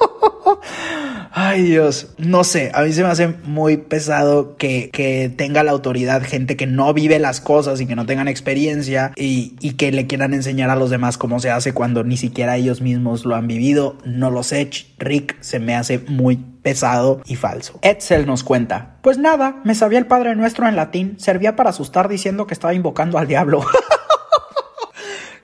Ay 1.36 1.62
Dios, 1.62 2.14
no 2.16 2.44
sé, 2.44 2.70
a 2.74 2.82
mí 2.82 2.92
se 2.92 3.02
me 3.02 3.08
hace 3.08 3.26
muy 3.26 3.76
pesado 3.76 4.56
que, 4.56 4.90
que, 4.92 5.32
tenga 5.36 5.64
la 5.64 5.72
autoridad 5.72 6.22
gente 6.22 6.56
que 6.56 6.66
no 6.66 6.94
vive 6.94 7.18
las 7.18 7.40
cosas 7.40 7.80
y 7.80 7.86
que 7.86 7.96
no 7.96 8.06
tengan 8.06 8.28
experiencia 8.28 9.12
y, 9.16 9.56
y, 9.60 9.72
que 9.72 9.90
le 9.90 10.06
quieran 10.06 10.32
enseñar 10.32 10.70
a 10.70 10.76
los 10.76 10.90
demás 10.90 11.18
cómo 11.18 11.40
se 11.40 11.50
hace 11.50 11.72
cuando 11.72 12.04
ni 12.04 12.16
siquiera 12.16 12.56
ellos 12.56 12.80
mismos 12.80 13.24
lo 13.24 13.34
han 13.34 13.48
vivido. 13.48 13.98
No 14.04 14.30
lo 14.30 14.44
sé, 14.44 14.70
Rick, 14.98 15.36
se 15.40 15.58
me 15.58 15.74
hace 15.74 15.98
muy 15.98 16.36
pesado 16.64 17.20
y 17.26 17.36
falso. 17.36 17.78
Edsel 17.82 18.26
nos 18.26 18.42
cuenta, 18.42 18.96
pues 19.02 19.18
nada, 19.18 19.60
me 19.64 19.74
sabía 19.74 19.98
el 19.98 20.06
Padre 20.06 20.34
Nuestro 20.34 20.66
en 20.66 20.76
latín, 20.76 21.16
servía 21.18 21.56
para 21.56 21.70
asustar 21.70 22.08
diciendo 22.08 22.46
que 22.46 22.54
estaba 22.54 22.74
invocando 22.74 23.18
al 23.18 23.28
diablo. 23.28 23.64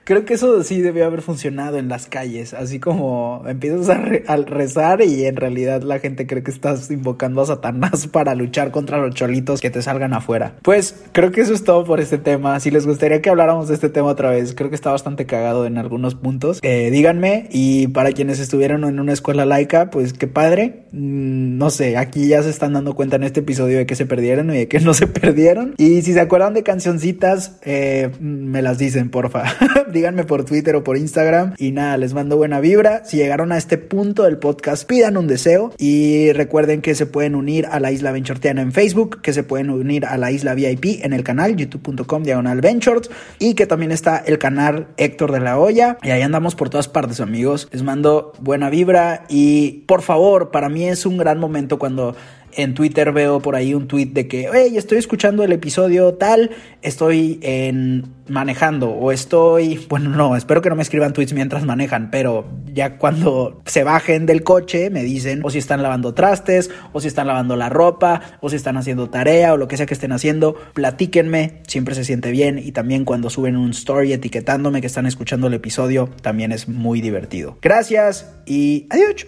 Creo 0.03 0.25
que 0.25 0.33
eso 0.33 0.63
sí 0.63 0.81
debió 0.81 1.05
haber 1.05 1.21
funcionado 1.21 1.77
en 1.77 1.87
las 1.87 2.07
calles, 2.07 2.53
así 2.53 2.79
como 2.79 3.43
empiezas 3.47 3.89
a, 3.89 4.35
rezar 4.37 5.01
y 5.03 5.25
en 5.25 5.35
realidad 5.35 5.83
la 5.83 5.99
gente 5.99 6.25
cree 6.25 6.41
que 6.41 6.49
estás 6.49 6.89
invocando 6.89 7.41
a 7.41 7.45
Satanás 7.45 8.07
para 8.11 8.33
luchar 8.33 8.71
contra 8.71 8.97
los 8.97 9.13
cholitos 9.13 9.61
que 9.61 9.69
te 9.69 9.81
salgan 9.81 10.13
afuera. 10.13 10.55
Pues 10.63 10.95
creo 11.11 11.31
que 11.31 11.41
eso 11.41 11.53
es 11.53 11.63
todo 11.63 11.83
por 11.85 11.99
este 11.99 12.17
tema. 12.17 12.59
Si 12.59 12.71
les 12.71 12.87
gustaría 12.87 13.21
que 13.21 13.29
habláramos 13.29 13.67
de 13.67 13.75
este 13.75 13.89
tema 13.89 14.07
otra 14.07 14.31
vez, 14.31 14.55
creo 14.55 14.69
que 14.69 14.75
está 14.75 14.91
bastante 14.91 15.25
cagado 15.25 15.65
en 15.65 15.77
algunos 15.77 16.15
puntos. 16.15 16.59
Eh, 16.63 16.89
díganme 16.91 17.47
y 17.51 17.87
para 17.87 18.11
quienes 18.11 18.39
estuvieron 18.39 18.83
en 18.83 18.99
una 18.99 19.13
escuela 19.13 19.45
laica, 19.45 19.91
pues 19.91 20.13
qué 20.13 20.27
padre. 20.27 20.85
Mm, 20.91 21.57
no 21.57 21.69
sé, 21.69 21.97
aquí 21.97 22.27
ya 22.27 22.41
se 22.41 22.49
están 22.49 22.73
dando 22.73 22.95
cuenta 22.95 23.17
en 23.17 23.23
este 23.23 23.41
episodio 23.41 23.77
de 23.77 23.85
que 23.85 23.95
se 23.95 24.07
perdieron 24.07 24.49
y 24.49 24.57
de 24.57 24.67
que 24.67 24.79
no 24.81 24.95
se 24.95 25.05
perdieron. 25.05 25.75
Y 25.77 26.01
si 26.01 26.13
se 26.13 26.19
acuerdan 26.19 26.55
de 26.55 26.63
cancioncitas, 26.63 27.59
eh, 27.63 28.09
me 28.19 28.63
las 28.63 28.79
dicen, 28.79 29.09
porfa. 29.09 29.43
díganme 29.91 30.23
por 30.23 30.45
Twitter 30.45 30.75
o 30.75 30.83
por 30.83 30.97
Instagram. 30.97 31.53
Y 31.57 31.71
nada, 31.71 31.97
les 31.97 32.13
mando 32.13 32.37
buena 32.37 32.59
vibra. 32.59 33.03
Si 33.05 33.17
llegaron 33.17 33.51
a 33.51 33.57
este 33.57 33.77
punto 33.77 34.23
del 34.23 34.37
podcast, 34.37 34.87
pidan 34.87 35.17
un 35.17 35.27
deseo. 35.27 35.73
Y 35.77 36.31
recuerden 36.33 36.81
que 36.81 36.95
se 36.95 37.05
pueden 37.05 37.35
unir 37.35 37.67
a 37.67 37.79
la 37.79 37.91
Isla 37.91 38.11
Venturtiana 38.11 38.61
en 38.61 38.71
Facebook, 38.71 39.21
que 39.21 39.33
se 39.33 39.43
pueden 39.43 39.69
unir 39.69 40.05
a 40.05 40.17
la 40.17 40.31
Isla 40.31 40.53
VIP 40.53 41.03
en 41.03 41.13
el 41.13 41.23
canal 41.23 41.55
youtube.com 41.55 42.23
diagonal 42.23 42.61
Ventures 42.61 43.09
y 43.39 43.53
que 43.55 43.65
también 43.65 43.91
está 43.91 44.17
el 44.17 44.37
canal 44.37 44.87
Héctor 44.97 45.31
de 45.31 45.39
la 45.39 45.59
Hoya. 45.59 45.97
Y 46.03 46.09
ahí 46.09 46.21
andamos 46.21 46.55
por 46.55 46.69
todas 46.69 46.87
partes, 46.87 47.19
amigos. 47.19 47.67
Les 47.71 47.83
mando 47.83 48.33
buena 48.39 48.69
vibra 48.69 49.25
y 49.29 49.83
por 49.87 50.01
favor, 50.01 50.51
para 50.51 50.69
mí 50.69 50.87
es 50.87 51.05
un 51.05 51.17
gran 51.17 51.39
momento 51.39 51.79
cuando 51.79 52.15
en 52.55 52.73
Twitter 52.73 53.11
veo 53.11 53.39
por 53.41 53.55
ahí 53.55 53.73
un 53.73 53.87
tweet 53.87 54.07
de 54.07 54.27
que, 54.27 54.49
hey, 54.53 54.77
estoy 54.77 54.97
escuchando 54.97 55.43
el 55.43 55.51
episodio 55.51 56.13
tal, 56.13 56.51
estoy 56.81 57.39
en 57.41 58.21
manejando 58.27 58.89
o 58.89 59.11
estoy, 59.11 59.85
bueno, 59.89 60.09
no, 60.09 60.35
espero 60.35 60.61
que 60.61 60.69
no 60.69 60.75
me 60.75 60.81
escriban 60.81 61.13
tweets 61.13 61.33
mientras 61.33 61.65
manejan, 61.65 62.09
pero 62.11 62.45
ya 62.73 62.97
cuando 62.97 63.61
se 63.65 63.83
bajen 63.83 64.25
del 64.25 64.43
coche 64.43 64.89
me 64.89 65.03
dicen 65.03 65.41
o 65.43 65.49
si 65.49 65.57
están 65.57 65.81
lavando 65.83 66.13
trastes, 66.13 66.69
o 66.93 67.01
si 67.01 67.07
están 67.07 67.27
lavando 67.27 67.55
la 67.55 67.69
ropa, 67.69 68.21
o 68.41 68.49
si 68.49 68.55
están 68.55 68.77
haciendo 68.77 69.09
tarea 69.09 69.53
o 69.53 69.57
lo 69.57 69.67
que 69.67 69.77
sea 69.77 69.85
que 69.85 69.93
estén 69.93 70.11
haciendo, 70.11 70.55
platíquenme, 70.73 71.61
siempre 71.67 71.95
se 71.95 72.05
siente 72.05 72.31
bien 72.31 72.59
y 72.59 72.71
también 72.71 73.05
cuando 73.05 73.29
suben 73.29 73.57
un 73.57 73.71
story 73.71 74.13
etiquetándome 74.13 74.81
que 74.81 74.87
están 74.87 75.05
escuchando 75.05 75.47
el 75.47 75.53
episodio, 75.53 76.09
también 76.21 76.51
es 76.51 76.67
muy 76.67 77.01
divertido. 77.01 77.57
Gracias 77.61 78.31
y 78.45 78.87
adiós. 78.89 79.25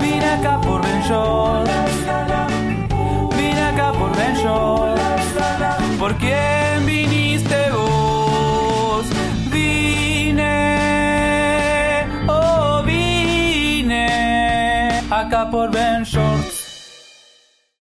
Vine 0.00 0.26
acá 0.36 0.60
por 0.60 0.80
Ben 0.82 1.00
Vine 3.36 3.62
acá 3.62 3.92
por 3.92 4.10
Ben 4.16 4.34
¿Por 5.98 6.14
quién 6.16 6.86
viniste 6.86 7.70
vos? 7.70 9.06
Vine, 9.50 10.46
oh 12.28 12.82
vine 12.84 14.06
acá 15.10 15.48
por 15.50 15.70
Ben. 15.70 16.04